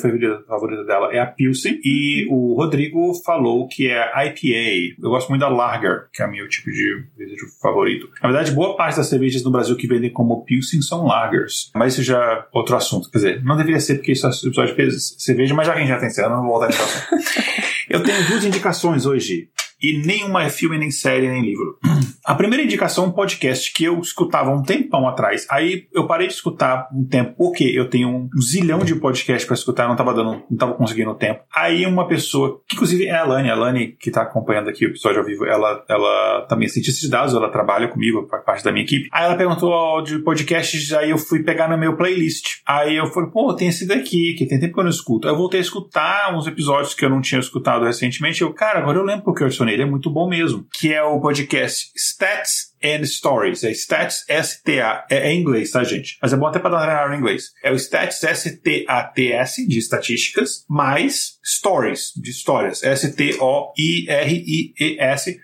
[0.46, 4.96] favorita dela é a Pilsen e o Rodrigo falou que é a IPA.
[5.02, 8.08] Eu gosto muito da Lager, que é o meu tipo de cerveja favorito.
[8.22, 11.94] Na verdade, boa parte das cervejas no Brasil que vendem como Pilsen são Lagers, mas
[11.94, 13.10] isso já é outro assunto.
[13.10, 15.82] Quer dizer, não deveria ser porque isso é episódio de cerveja, mas já que a
[15.82, 17.24] gente já tem certo, não vou voltar nesse assunto.
[17.88, 19.48] Eu tenho duas indicações hoje
[19.82, 21.78] e nenhuma é filme, nem série, nem livro.
[22.24, 25.46] A primeira indicação é um podcast que eu escutava um tempão atrás.
[25.50, 29.54] Aí eu parei de escutar um tempo, porque eu tenho um zilhão de podcasts para
[29.54, 31.42] escutar, não tava dando, não tava conseguindo tempo.
[31.54, 34.88] Aí uma pessoa, que inclusive é a Lani, a Lani que tá acompanhando aqui o
[34.88, 38.64] episódio ao vivo, ela, ela também é cientista de dados, ela trabalha comigo, faz parte
[38.64, 39.08] da minha equipe.
[39.12, 42.60] Aí ela perguntou de podcasts, aí eu fui pegar no meu playlist.
[42.66, 45.28] Aí eu falei, pô, tem esse daqui, que tem tempo que eu não escuto.
[45.28, 48.40] Aí eu voltei a escutar uns episódios que eu não tinha escutado recentemente.
[48.40, 50.66] Eu, cara, agora eu lembro porque eu adicionei, ele é muito bom mesmo.
[50.72, 53.64] Que é o podcast Stats and Stories.
[53.64, 55.06] É Stats S-T-A.
[55.10, 56.18] É, é em inglês, tá, gente?
[56.20, 57.52] Mas é bom até para dar em inglês.
[57.62, 62.82] É o Stats S-T-A-T-S, de estatísticas, mais Stories, de histórias.
[62.82, 63.30] S-T-O-I-R-I-E-S.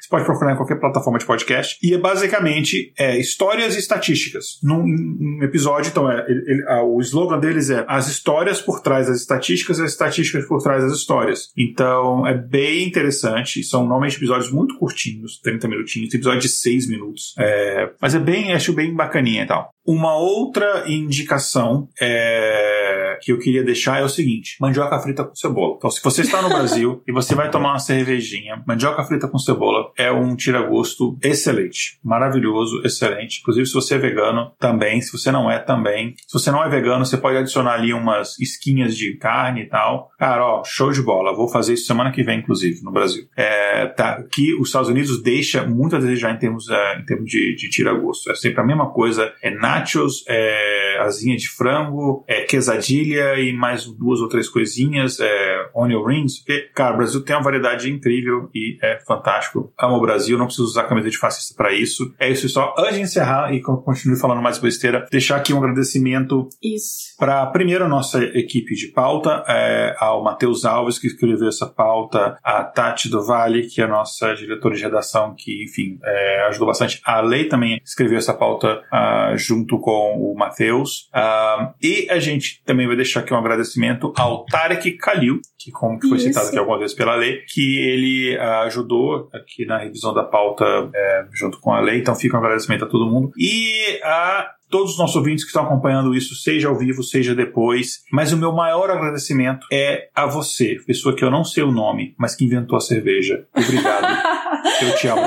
[0.01, 1.77] Você pode procurar em qualquer plataforma de podcast.
[1.83, 4.59] E é basicamente é, histórias e estatísticas.
[4.63, 8.81] Num, num episódio, então, é, ele, ele, a, o slogan deles é as histórias por
[8.81, 11.51] trás das estatísticas e as estatísticas por trás das histórias.
[11.57, 13.63] Então, é bem interessante.
[13.63, 17.35] São normalmente episódios muito curtinhos, 30 minutinhos, episódio de 6 minutos.
[17.39, 19.71] É, mas é bem, acho bem bacaninha e tal.
[19.91, 25.75] Uma outra indicação é, que eu queria deixar é o seguinte: mandioca frita com cebola.
[25.77, 29.37] Então, se você está no Brasil e você vai tomar uma cervejinha, mandioca frita com
[29.37, 33.41] cebola é um tira-gosto excelente, maravilhoso, excelente.
[33.41, 35.01] Inclusive, se você é vegano, também.
[35.01, 36.15] Se você não é, também.
[36.25, 40.13] Se você não é vegano, você pode adicionar ali umas esquinhas de carne e tal.
[40.17, 41.35] Cara, ó, show de bola.
[41.35, 43.25] Vou fazer isso semana que vem, inclusive, no Brasil.
[43.37, 47.29] É, tá, que os Estados Unidos deixa muito a desejar em termos, é, em termos
[47.29, 48.31] de, de tira-gosto.
[48.31, 49.33] É sempre a mesma coisa.
[49.43, 49.51] É
[49.81, 56.05] nachos, é asinha de frango, é quesadilha e mais duas ou três coisinhas, é onion
[56.05, 56.39] rings.
[56.39, 59.73] Porque, cara, o Brasil tem uma variedade incrível e é fantástico.
[59.79, 62.13] Amo o Brasil, não preciso usar camisa de fascista para isso.
[62.19, 62.75] É isso só.
[62.79, 66.49] Antes de encerrar e continuar falando mais besteira, deixar aqui um agradecimento
[67.19, 72.39] para primeiro a nossa equipe de pauta, é, ao Matheus Alves, que escreveu essa pauta,
[72.43, 76.69] a Tati do Vale, que é a nossa diretora de redação, que, enfim, é, ajudou
[76.69, 77.01] bastante.
[77.05, 81.09] A Lei também escreveu essa pauta uh, junto com o Matheus.
[81.15, 85.99] Uh, e a gente também vai deixar aqui um agradecimento ao Tarek Kalil, que como
[85.99, 86.29] que foi Isso.
[86.29, 90.65] citado aqui algumas vezes pela lei, que ele uh, ajudou aqui na revisão da pauta
[90.95, 91.99] é, junto com a lei.
[91.99, 93.31] Então fica um agradecimento a todo mundo.
[93.37, 98.03] E a todos os nossos ouvintes que estão acompanhando isso, seja ao vivo, seja depois.
[98.13, 102.15] Mas o meu maior agradecimento é a você, pessoa que eu não sei o nome,
[102.17, 103.45] mas que inventou a cerveja.
[103.55, 104.07] Obrigado.
[104.81, 105.23] eu te amo.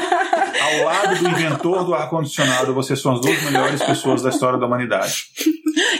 [0.79, 4.65] Ao lado do inventor do ar-condicionado, vocês são as duas melhores pessoas da história da
[4.65, 5.27] humanidade.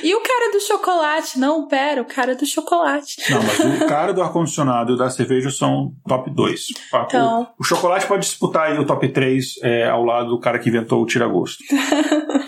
[0.04, 1.40] E o cara do chocolate?
[1.40, 3.16] Não, pera, o cara do chocolate.
[3.30, 6.66] Não, mas o cara do ar-condicionado e o da cerveja são top 2.
[7.06, 7.44] Então...
[7.58, 10.70] O, o, chocolate pode disputar aí o top 3 é, ao lado do cara que
[10.70, 11.64] inventou o tira-gosto.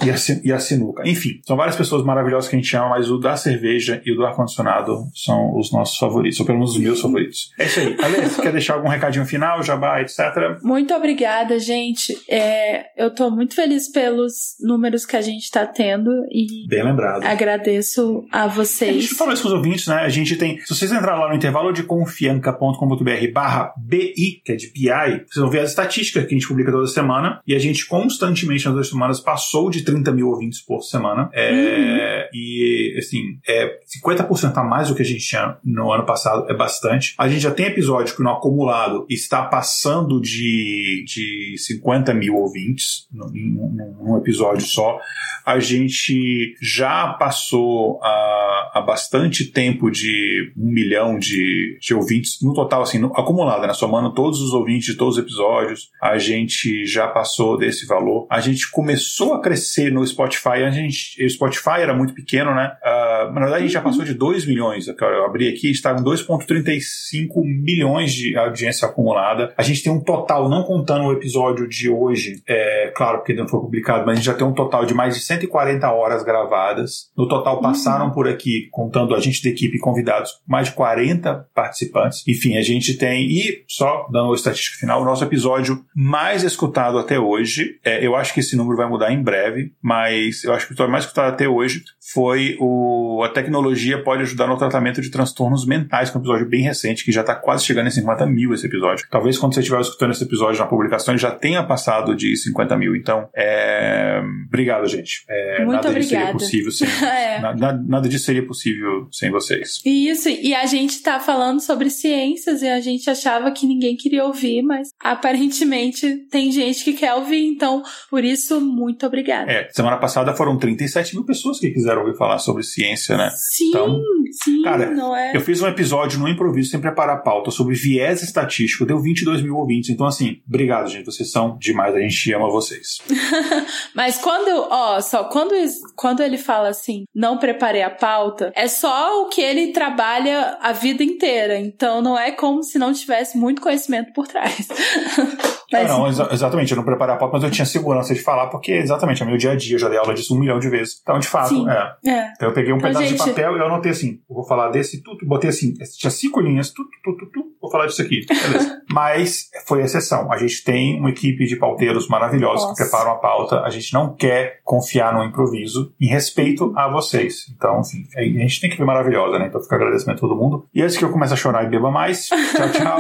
[0.04, 1.08] e, a, e a sinuca.
[1.08, 4.16] Enfim, são várias pessoas maravilhosas que a gente ama, mas o da cerveja e o
[4.16, 7.52] do ar-condicionado são os nossos favoritos, ou pelo menos os meus favoritos.
[7.58, 7.96] É isso aí.
[7.96, 10.60] Você quer deixar algum recadinho final, jabá, etc?
[10.62, 12.15] Muito obrigada, gente.
[12.30, 16.68] É, eu tô muito feliz pelos números que a gente tá tendo e.
[16.68, 18.98] Bem lembrado Agradeço a vocês.
[18.98, 19.98] A gente falou isso com os ouvintes, né?
[19.98, 20.60] A gente tem.
[20.60, 24.90] Se vocês entrarem lá no intervalo de confianca.com.br barra BI, que é de BI,
[25.28, 27.42] vocês vão ver as estatísticas que a gente publica toda semana.
[27.46, 31.30] E a gente constantemente nas duas semanas passou de 30 mil ouvintes por semana.
[31.34, 32.30] É, uhum.
[32.34, 36.50] E, assim, é 50% a mais do que a gente tinha no ano passado.
[36.50, 37.14] É bastante.
[37.18, 43.08] A gente já tem episódio que no acumulado está passando de, de 50 mil ouvintes
[43.12, 45.00] num, episódio só.
[45.46, 52.82] A gente já passou há, bastante tempo de um milhão de, de ouvintes, no total,
[52.82, 53.74] assim, no, acumulado, né?
[53.74, 58.28] Somando todos os ouvintes de todos os episódios, a gente já passou desse valor.
[58.30, 62.72] A gente começou a crescer no Spotify, a gente, o Spotify era muito pequeno, né?
[62.84, 64.88] Uh, na verdade, a gente já passou de 2 milhões.
[64.88, 69.54] Eu abri aqui, está com 2,35 milhões de audiência acumulada.
[69.58, 73.48] A gente tem um total, não contando o episódio de hoje, é claro, porque não
[73.48, 77.12] foi publicado, mas a gente já tem um total de mais de 140 horas gravadas.
[77.18, 78.12] No total, passaram uhum.
[78.12, 82.24] por aqui, contando a gente da equipe convidados, mais de 40 participantes.
[82.28, 86.98] Enfim, a gente tem, e só dando a estatística final, o nosso episódio mais escutado
[86.98, 90.66] até hoje, é, eu acho que esse número vai mudar em breve, mas eu acho
[90.66, 91.84] que o episódio mais escutado até hoje
[92.14, 96.48] foi o A Tecnologia Pode Ajudar no Tratamento de Transtornos Mentais, que é um episódio
[96.48, 99.08] bem recente, que já está quase chegando em 50 mil esse episódio.
[99.10, 101.75] Talvez quando você estiver escutando esse episódio na publicação, ele já tenha passado
[102.16, 102.96] de 50 mil.
[102.96, 104.22] Então, é...
[104.48, 105.24] obrigado, gente.
[105.30, 106.00] É, Muito nada obrigada.
[106.00, 106.88] disso seria possível sem.
[107.08, 107.40] é.
[107.40, 109.82] nada, nada disso seria possível sem vocês.
[109.86, 114.26] Isso, e a gente está falando sobre ciências e a gente achava que ninguém queria
[114.26, 119.52] ouvir, mas aparentemente tem gente que quer ouvir, então por isso, muito obrigada.
[119.52, 123.30] É, semana passada foram 37 mil pessoas que quiseram ouvir falar sobre ciência, né?
[123.32, 124.02] Sim, então,
[124.44, 125.36] sim, cara, não é?
[125.36, 129.42] Eu fiz um episódio no improviso sem preparar a pauta sobre viés estatístico, deu 22
[129.42, 133.00] mil ouvintes, então assim, obrigado, gente, vocês são demais, a gente ama vocês.
[133.94, 135.54] mas quando, ó, só quando,
[135.96, 140.72] quando ele fala assim, não preparei a pauta, é só o que ele trabalha a
[140.72, 144.68] vida inteira, então não é como se não tivesse muito conhecimento por trás.
[145.72, 148.48] mas, não, exa exatamente, eu não preparei a pauta, mas eu tinha segurança de falar,
[148.48, 150.70] porque exatamente é meu dia a dia, eu já dei aula disso um milhão de
[150.70, 151.00] vezes.
[151.02, 151.96] Então, de fato, é.
[152.06, 152.32] é.
[152.36, 153.24] Então eu peguei um então, pedaço gente...
[153.24, 156.40] de papel e eu anotei assim, eu vou falar desse tudo, botei assim, tinha cinco
[156.40, 158.26] linhas, tudo, tudo, tudo, vou falar disso aqui.
[158.26, 158.82] Beleza.
[158.92, 160.32] mas foi exceção.
[160.32, 162.76] A gente tem uma equipe de pauteiros maravilhosos Nossa.
[162.84, 167.46] que preparam a pauta, a gente não quer confiar no improviso em respeito a vocês.
[167.56, 169.48] Então, enfim, a gente tem que ver maravilhosa, né?
[169.48, 170.68] Então fica agradecimento a todo mundo.
[170.74, 173.00] E antes que eu comece a chorar e beba mais, tchau, tchau.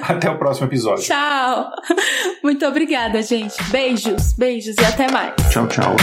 [0.02, 1.04] até o próximo episódio.
[1.04, 1.70] Tchau.
[2.42, 3.56] Muito obrigada, gente.
[3.70, 5.34] Beijos, beijos e até mais.
[5.50, 5.96] Tchau, tchau.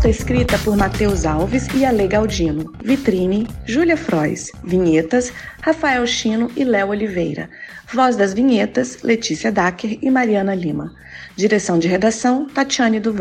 [0.00, 2.72] Pauta escrita por Matheus Alves e Ale Galdino.
[2.82, 4.50] Vitrine, Júlia Frois.
[4.64, 7.50] Vinhetas, Rafael Chino e Léo Oliveira.
[7.92, 10.90] Voz das vinhetas, Letícia Dacker e Mariana Lima.
[11.36, 13.14] Direção de redação, Tatiane do.